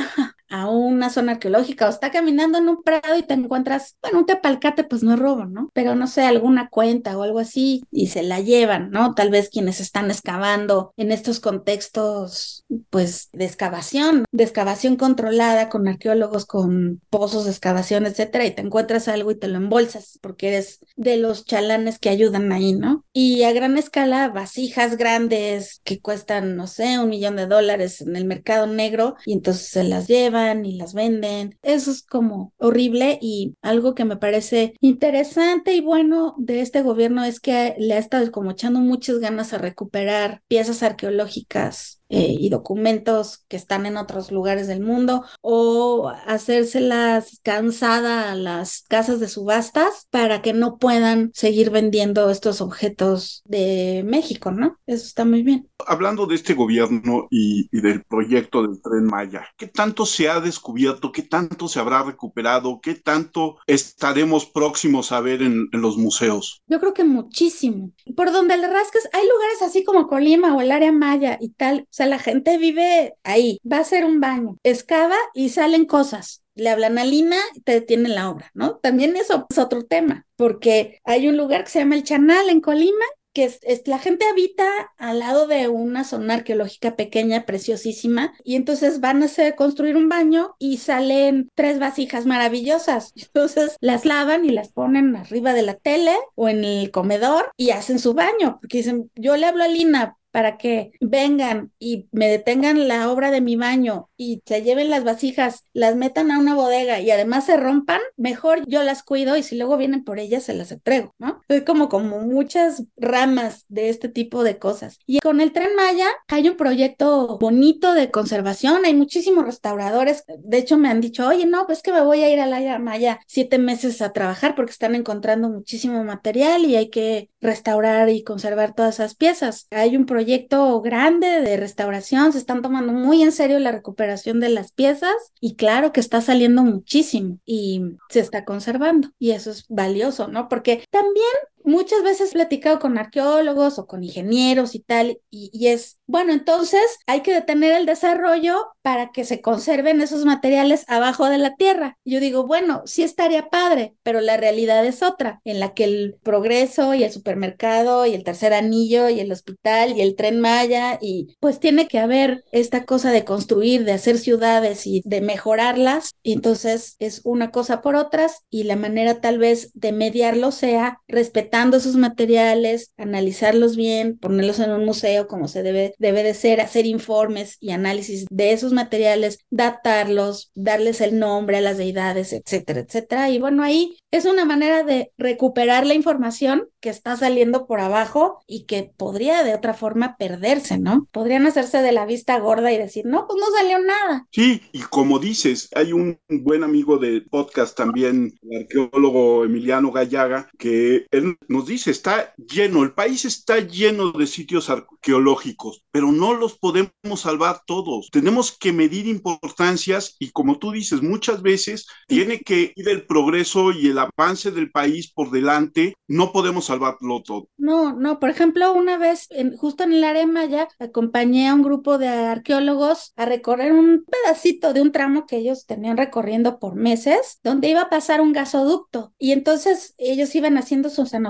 [0.49, 4.25] a una zona arqueológica o está caminando en un prado y te encuentras, bueno, un
[4.25, 5.69] tepalcate pues no es robo, ¿no?
[5.73, 9.13] Pero no sé, alguna cuenta o algo así y se la llevan, ¿no?
[9.13, 15.87] Tal vez quienes están excavando en estos contextos pues de excavación, de excavación controlada con
[15.87, 20.49] arqueólogos, con pozos de excavación, etcétera, y te encuentras algo y te lo embolsas porque
[20.49, 23.05] eres de los chalanes que ayudan ahí, ¿no?
[23.13, 28.15] Y a gran escala, vasijas grandes que cuestan, no sé, un millón de dólares en
[28.15, 31.57] el mercado negro y entonces se las llevan y las venden.
[31.61, 37.23] Eso es como horrible y algo que me parece interesante y bueno de este gobierno
[37.23, 42.49] es que le ha estado como echando muchas ganas a recuperar piezas arqueológicas eh, y
[42.49, 49.27] documentos que están en otros lugares del mundo o hacérselas cansada a las casas de
[49.27, 54.77] subastas para que no puedan seguir vendiendo estos objetos de México, ¿no?
[54.87, 55.69] Eso está muy bien.
[55.85, 61.11] Hablando de este gobierno y, del proyecto del tren Maya, ¿qué tanto se ha descubierto?
[61.11, 62.79] ¿Qué tanto se habrá recuperado?
[62.81, 66.61] ¿Qué tanto estaremos próximos a ver en, en los museos?
[66.67, 67.91] Yo creo que muchísimo.
[68.15, 71.87] Por donde le rasques, hay lugares así como Colima o el área Maya y tal
[71.99, 76.43] sea, la gente vive ahí, va a ser un baño, excava y salen cosas.
[76.55, 78.77] Le hablan a Lina y te detienen la obra, ¿no?
[78.77, 82.61] También eso es otro tema, porque hay un lugar que se llama El Chanal en
[82.61, 84.65] Colima que es, la gente habita
[84.97, 90.09] al lado de una zona arqueológica pequeña, preciosísima, y entonces van a hacer, construir un
[90.09, 93.13] baño y salen tres vasijas maravillosas.
[93.29, 97.71] Entonces las lavan y las ponen arriba de la tele o en el comedor y
[97.71, 102.27] hacen su baño, porque dicen, yo le hablo a Lina, para que vengan y me
[102.27, 106.53] detengan la obra de mi baño y se lleven las vasijas, las metan a una
[106.53, 110.43] bodega y además se rompan, mejor yo las cuido y si luego vienen por ellas
[110.43, 111.39] se las entrego, ¿no?
[111.47, 114.99] Es como, como muchas ramas de este tipo de cosas.
[115.05, 120.57] Y con el tren Maya hay un proyecto bonito de conservación, hay muchísimos restauradores, de
[120.57, 123.21] hecho me han dicho, oye, no, pues que me voy a ir a la Maya
[123.25, 128.75] siete meses a trabajar porque están encontrando muchísimo material y hay que restaurar y conservar
[128.75, 129.67] todas esas piezas.
[129.71, 134.08] Hay un proyecto grande de restauración, se están tomando muy en serio la recuperación
[134.39, 139.51] de las piezas y claro que está saliendo muchísimo y se está conservando y eso
[139.51, 140.49] es valioso, ¿no?
[140.49, 141.25] Porque también
[141.63, 146.81] muchas veces he platicado con arqueólogos o con ingenieros y tal, y, es, bueno, entonces
[147.05, 151.97] hay que detener el desarrollo para que se conserven esos materiales abajo de la tierra.
[152.05, 156.17] Yo digo, bueno, sí estaría padre, pero la realidad es otra, en la que el
[156.23, 160.97] progreso y el supermercado y el tercer anillo y el hospital y el tren Maya
[161.01, 166.11] y pues tiene que haber esta cosa de construir, de hacer ciudades y de mejorarlas,
[166.23, 171.01] y entonces es una cosa por otras y la manera tal vez de mediarlo sea
[171.07, 176.33] respetar rescatando esos materiales, analizarlos bien, ponerlos en un museo como se debe, debe de
[176.33, 182.33] ser, hacer informes y análisis de esos materiales, datarlos, darles el nombre a las deidades,
[182.33, 183.29] etcétera, etcétera.
[183.29, 188.39] Y bueno, ahí es una manera de recuperar la información que está saliendo por abajo
[188.47, 191.07] y que podría de otra forma perderse, ¿no?
[191.11, 194.27] Podrían hacerse de la vista gorda y decir, no, pues no salió nada.
[194.31, 200.49] Sí, y como dices, hay un buen amigo de podcast también, el arqueólogo Emiliano Gallaga,
[200.57, 206.33] que él nos dice, está lleno, el país está lleno de sitios arqueológicos, pero no
[206.33, 208.09] los podemos salvar todos.
[208.11, 213.71] Tenemos que medir importancias y como tú dices, muchas veces tiene que ir el progreso
[213.71, 217.47] y el avance del país por delante, no podemos salvarlo todo.
[217.57, 219.27] No, no, por ejemplo, una vez
[219.57, 224.73] justo en el área Maya acompañé a un grupo de arqueólogos a recorrer un pedacito
[224.73, 229.13] de un tramo que ellos tenían recorriendo por meses, donde iba a pasar un gasoducto
[229.17, 231.28] y entonces ellos iban haciendo sus anotaciones,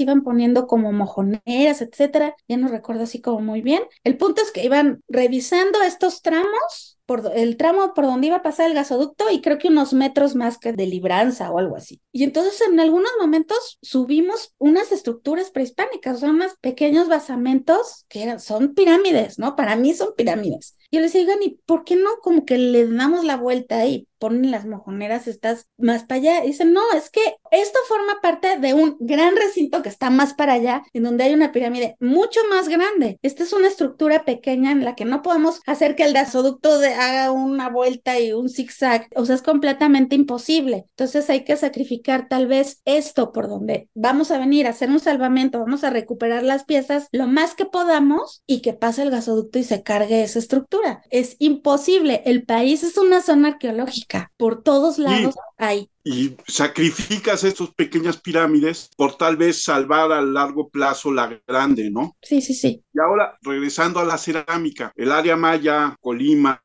[0.00, 2.34] iban poniendo como mojoneras, etcétera.
[2.48, 3.82] Ya no recuerdo así como muy bien.
[4.04, 6.98] El punto es que iban revisando estos tramos
[7.34, 10.58] el tramo por donde iba a pasar el gasoducto y creo que unos metros más
[10.58, 12.00] que de libranza o algo así.
[12.12, 18.22] Y entonces en algunos momentos subimos unas estructuras prehispánicas, o sea, unos pequeños basamentos que
[18.22, 19.56] eran, son pirámides, ¿no?
[19.56, 20.76] Para mí son pirámides.
[20.92, 24.06] Yo les digo, ¿y por qué no como que le damos la vuelta ahí?
[24.20, 26.40] Ponen las mojoneras, estás más para allá.
[26.42, 30.52] Dicen, no, es que esto forma parte de un gran recinto que está más para
[30.52, 33.18] allá, en donde hay una pirámide mucho más grande.
[33.22, 37.32] Esta es una estructura pequeña en la que no podemos hacer que el gasoducto haga
[37.32, 39.08] una vuelta y un zigzag.
[39.16, 40.84] O sea, es completamente imposible.
[40.90, 45.00] Entonces hay que sacrificar tal vez esto por donde vamos a venir a hacer un
[45.00, 49.58] salvamento, vamos a recuperar las piezas lo más que podamos y que pase el gasoducto
[49.58, 51.02] y se cargue esa estructura.
[51.10, 52.22] Es imposible.
[52.26, 54.09] El país es una zona arqueológica.
[54.36, 55.90] Por todos lados hay.
[56.04, 62.16] Y sacrificas estas pequeñas pirámides por tal vez salvar a largo plazo la grande, ¿no?
[62.22, 62.82] Sí, sí, sí.
[62.92, 66.62] Y ahora, regresando a la cerámica, el área maya, Colima,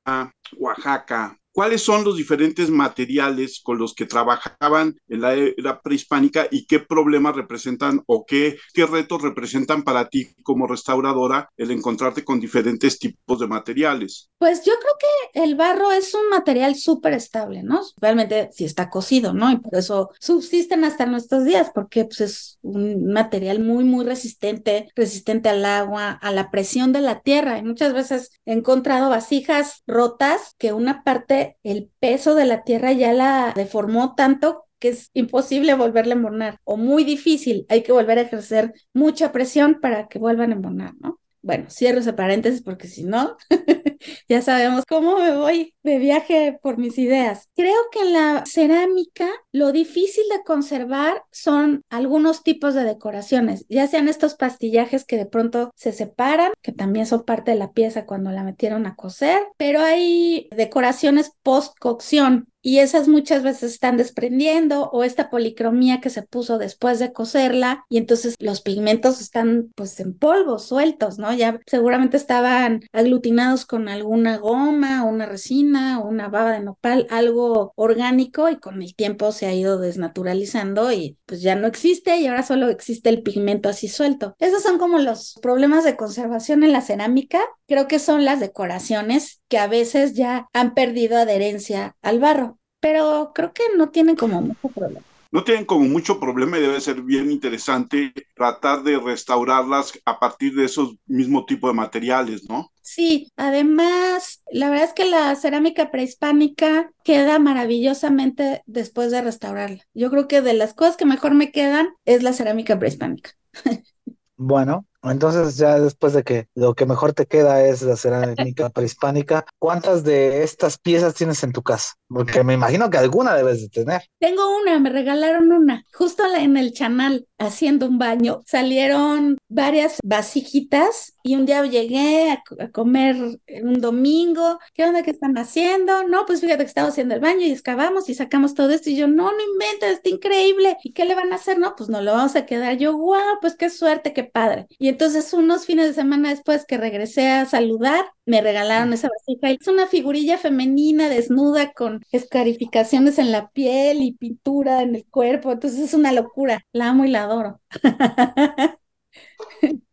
[0.58, 6.66] Oaxaca, cuáles son los diferentes materiales con los que trabajaban en la era prehispánica y
[6.66, 13.00] qué problemas representan o qué, retos representan para ti como restauradora el encontrarte con diferentes
[13.00, 14.30] tipos de materiales.
[14.38, 17.82] Pues yo creo que el barro es un material súper estable, ¿no?
[18.02, 19.50] Realmente si está cocido, ¿no?
[19.50, 24.90] Y por eso subsisten hasta nuestros días, porque pues, es un material muy, muy resistente,
[24.94, 27.58] resistente al agua, a la presión de la tierra.
[27.58, 32.92] Y muchas veces he encontrado vasijas rotas que una parte el peso de la tierra
[32.94, 37.92] ya la deformó tanto que es imposible volverle a embonar o muy difícil, hay que
[37.92, 41.20] volver a ejercer mucha presión para que vuelvan a embonar, ¿no?
[41.46, 43.38] Bueno, cierro ese paréntesis porque si no,
[44.28, 47.50] ya sabemos cómo me voy de viaje por mis ideas.
[47.56, 53.86] Creo que en la cerámica lo difícil de conservar son algunos tipos de decoraciones, ya
[53.86, 58.08] sean estos pastillajes que de pronto se separan, que también son parte de la pieza
[58.08, 63.96] cuando la metieron a coser, pero hay decoraciones post cocción y esas muchas veces están
[63.96, 69.72] desprendiendo o esta policromía que se puso después de coserla y entonces los pigmentos están
[69.76, 71.32] pues en polvo, sueltos, ¿no?
[71.32, 78.50] Ya seguramente estaban aglutinados con alguna goma, una resina una baba de nopal, algo orgánico
[78.50, 82.42] y con el tiempo se ha ido desnaturalizando y pues ya no existe y ahora
[82.42, 84.36] solo existe el pigmento así suelto.
[84.40, 87.42] Esos son como los problemas de conservación en la cerámica.
[87.68, 92.55] Creo que son las decoraciones que a veces ya han perdido adherencia al barro
[92.86, 95.02] pero creo que no tienen como mucho problema.
[95.32, 100.54] No tienen como mucho problema y debe ser bien interesante tratar de restaurarlas a partir
[100.54, 102.72] de esos mismos tipos de materiales, ¿no?
[102.84, 109.82] Sí, además, la verdad es que la cerámica prehispánica queda maravillosamente después de restaurarla.
[109.96, 113.32] Yo creo que de las cosas que mejor me quedan es la cerámica prehispánica.
[114.38, 119.46] Bueno, entonces ya después de que lo que mejor te queda es la cerámica prehispánica,
[119.60, 121.94] ¿cuántas de estas piezas tienes en tu casa?
[122.08, 124.04] Porque me imagino que alguna debes de tener.
[124.20, 128.42] Tengo una, me regalaron una, justo en el canal haciendo un baño.
[128.46, 133.16] Salieron varias vasijitas y un día llegué a, comer
[133.64, 134.60] un domingo.
[134.74, 136.08] ¿Qué onda que están haciendo?
[136.08, 138.96] No, pues fíjate que estaba haciendo el baño y excavamos y sacamos todo esto y
[138.96, 140.78] yo, no, no inventes, está increíble.
[140.84, 141.58] ¿Y qué le van a hacer?
[141.58, 142.78] No, pues no lo vamos a quedar.
[142.78, 144.68] Yo, wow, pues qué suerte, qué padre.
[144.78, 149.52] Y entonces unos fines de semana después que regresé a saludar, me regalaron esa vasija.
[149.52, 155.52] Es una figurilla femenina desnuda con escarificaciones en la piel y pintura en el cuerpo.
[155.52, 156.66] Entonces es una locura.
[156.72, 157.60] La amo y la adoro.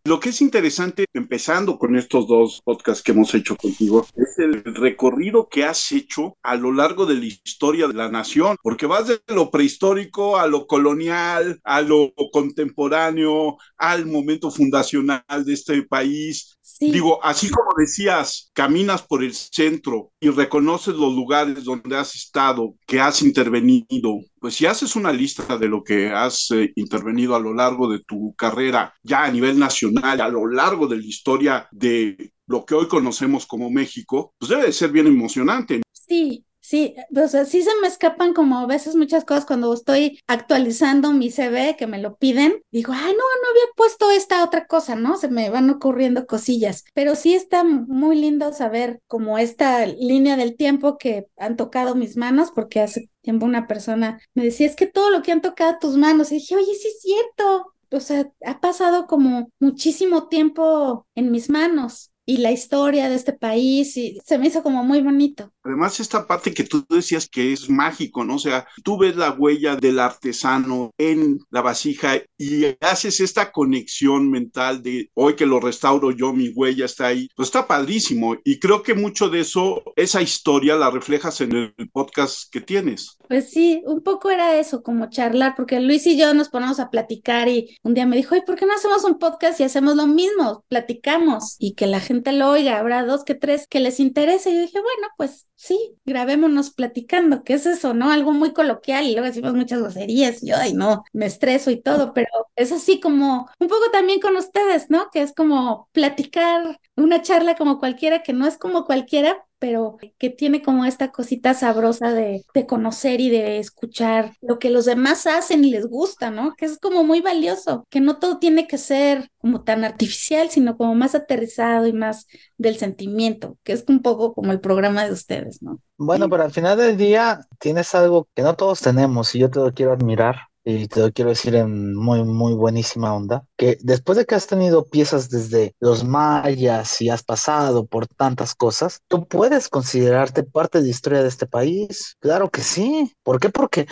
[0.05, 4.65] Lo que es interesante, empezando con estos dos podcasts que hemos hecho contigo, es el
[4.75, 9.07] recorrido que has hecho a lo largo de la historia de la nación, porque vas
[9.07, 16.59] de lo prehistórico a lo colonial, a lo contemporáneo, al momento fundacional de este país.
[16.81, 22.75] Digo, así como decías, caminas por el centro y reconoces los lugares donde has estado,
[22.89, 27.41] que has intervenido, pues si haces una lista de lo que has eh, intervenido a
[27.41, 31.69] lo largo de tu carrera, ya a nivel nacional, a lo largo de la historia
[31.71, 35.83] de lo que hoy conocemos como México, pues debe de ser bien emocionante.
[35.93, 40.21] Sí, Sí, o sea, sí se me escapan como a veces muchas cosas cuando estoy
[40.29, 42.63] actualizando mi CV que me lo piden.
[42.71, 45.17] Digo, ay, no, no había puesto esta otra cosa, ¿no?
[45.17, 46.85] Se me van ocurriendo cosillas.
[46.95, 52.17] Pero sí está muy lindo saber como esta línea del tiempo que han tocado mis
[52.17, 55.79] manos, porque hace tiempo una persona me decía, es que todo lo que han tocado
[55.81, 56.31] tus manos.
[56.31, 57.72] Y dije, oye, sí es cierto.
[57.93, 63.33] O sea, ha pasado como muchísimo tiempo en mis manos y la historia de este
[63.33, 65.53] país y se me hizo como muy bonito.
[65.65, 68.37] Además, esta parte que tú decías que es mágico, ¿no?
[68.37, 74.31] O sea, tú ves la huella del artesano en la vasija y haces esta conexión
[74.31, 77.29] mental de hoy que lo restauro yo, mi huella está ahí.
[77.37, 81.91] Pues está padrísimo y creo que mucho de eso, esa historia la reflejas en el
[81.93, 83.19] podcast que tienes.
[83.29, 86.91] Pues sí, un poco era eso, como charlar, porque Luis y yo nos ponemos a
[86.91, 89.97] platicar y un día me dijo, ¿y por qué no hacemos un podcast y hacemos
[89.97, 90.65] lo mismo?
[90.69, 94.51] Platicamos y que la gente lo oiga, habrá dos que tres que les interese.
[94.51, 98.11] Y yo dije, bueno, pues sí, grabémonos platicando, ¿qué es eso, no?
[98.11, 101.81] Algo muy coloquial y luego decimos muchas groserías y yo, ay, no, me estreso y
[101.81, 105.09] todo, pero es así como un poco también con ustedes, ¿no?
[105.13, 110.29] Que es como platicar una charla como cualquiera, que no es como cualquiera, pero que
[110.29, 115.25] tiene como esta cosita sabrosa de, de, conocer y de escuchar lo que los demás
[115.29, 116.55] hacen y les gusta, ¿no?
[116.57, 120.77] Que es como muy valioso, que no todo tiene que ser como tan artificial, sino
[120.77, 122.27] como más aterrizado y más
[122.59, 125.79] del sentimiento, que es un poco como el programa de ustedes, ¿no?
[125.97, 129.61] Bueno, pero al final del día tienes algo que no todos tenemos y yo te
[129.61, 134.17] lo quiero admirar y te lo quiero decir en muy, muy buenísima onda, que después
[134.17, 139.27] de que has tenido piezas desde los mayas y has pasado por tantas cosas, tú
[139.27, 142.17] puedes considerarte parte de la historia de este país.
[142.21, 143.13] Claro que sí.
[143.23, 143.51] ¿Por qué?
[143.51, 143.87] Porque eh,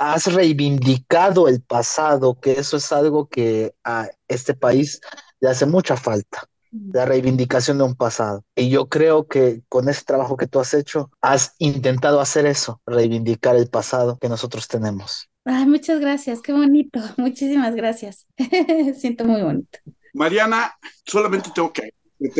[0.00, 5.00] has reivindicado el pasado, que eso es algo que a este país
[5.40, 6.44] le hace mucha falta
[6.92, 8.44] la reivindicación de un pasado.
[8.54, 12.80] Y yo creo que con ese trabajo que tú has hecho, has intentado hacer eso,
[12.86, 15.30] reivindicar el pasado que nosotros tenemos.
[15.48, 17.00] Ay, muchas gracias, qué bonito.
[17.16, 18.26] Muchísimas gracias.
[18.98, 19.78] Siento muy bonito.
[20.12, 21.95] Mariana, solamente tengo que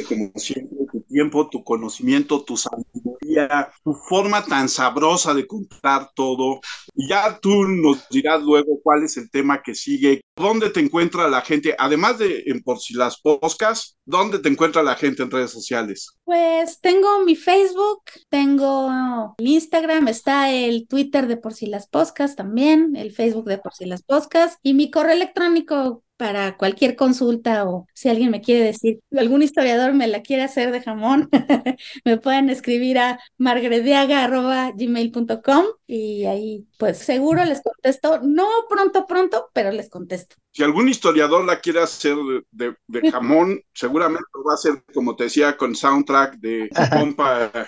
[0.08, 6.60] como siempre tu tiempo, tu conocimiento, tu sabiduría, tu forma tan sabrosa de contar todo.
[6.94, 11.42] Ya tú nos dirás luego cuál es el tema que sigue, dónde te encuentra la
[11.42, 15.50] gente, además de en Por si las Poscas, dónde te encuentra la gente en redes
[15.50, 16.16] sociales.
[16.24, 22.36] Pues tengo mi Facebook, tengo el Instagram, está el Twitter de Por si las Poscas
[22.36, 27.64] también, el Facebook de Por si las Poscas y mi correo electrónico para cualquier consulta
[27.64, 31.28] o si alguien me quiere decir, algún historiador me la quiere hacer de jamón,
[32.04, 39.70] me pueden escribir a margrediaga.gmail.com y ahí pues seguro les contesto, no pronto, pronto, pero
[39.72, 40.36] les contesto.
[40.52, 42.16] Si algún historiador la quiere hacer
[42.50, 42.74] de,
[43.12, 47.50] jamón, seguramente va a ser, como te decía, con soundtrack de compa.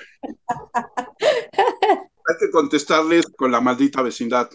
[2.29, 4.51] Hay que contestarles con la maldita vecindad.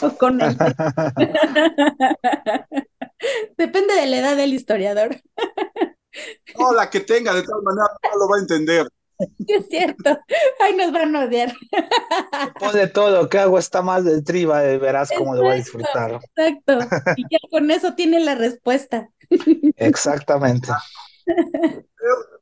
[0.18, 0.38] con
[3.56, 5.16] Depende de la edad del historiador.
[6.58, 8.84] No, la que tenga, de todas maneras, no lo va a entender.
[9.46, 10.18] es cierto.
[10.58, 11.54] Ay, nos van a odiar.
[12.46, 15.54] Después de todo lo que hago está más de triba, verás cómo lo va a
[15.54, 16.18] disfrutar.
[16.36, 16.80] Exacto.
[17.16, 19.08] Y ya con eso tiene la respuesta.
[19.76, 20.72] Exactamente.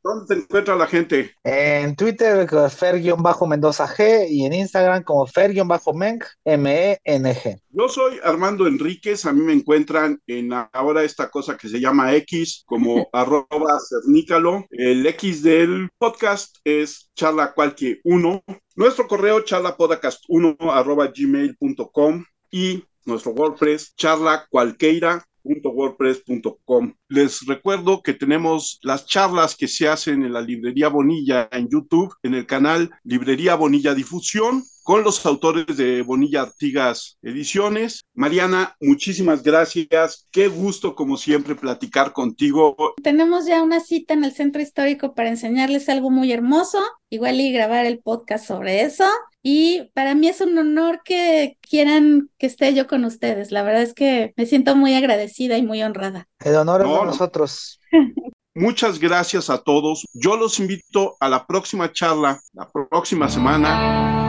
[0.02, 1.34] ¿Dónde te encuentra la gente?
[1.44, 7.61] En Twitter, Fer-Mendoza G y en Instagram como Fer-Meng, M-E-N-G.
[7.70, 12.14] Yo soy Armando Enríquez, a mí me encuentran en ahora esta cosa que se llama
[12.14, 14.64] X como arroba cernícalo.
[14.70, 18.42] El X del podcast es charla cualquier uno.
[18.76, 26.95] Nuestro correo charlapodcast1 arroba gmail.com y nuestro WordPress charla cualquiera wordpress.com.
[27.09, 32.14] Les recuerdo que tenemos las charlas que se hacen en la Librería Bonilla en YouTube,
[32.22, 38.01] en el canal Librería Bonilla Difusión, con los autores de Bonilla Artigas Ediciones.
[38.14, 40.26] Mariana, muchísimas gracias.
[40.30, 42.74] Qué gusto, como siempre, platicar contigo.
[43.03, 46.78] Tenemos ya una cita en el Centro Histórico para enseñarles algo muy hermoso,
[47.11, 49.05] igual y grabar el podcast sobre eso.
[49.43, 53.53] Y para mí es un honor que quieran que esté yo con ustedes.
[53.53, 56.28] La verdad es que me siento muy agradecida y muy honrada.
[56.45, 57.80] El honor es de nosotros.
[58.55, 60.05] Muchas gracias a todos.
[60.14, 64.27] Yo los invito a la próxima charla, la próxima semana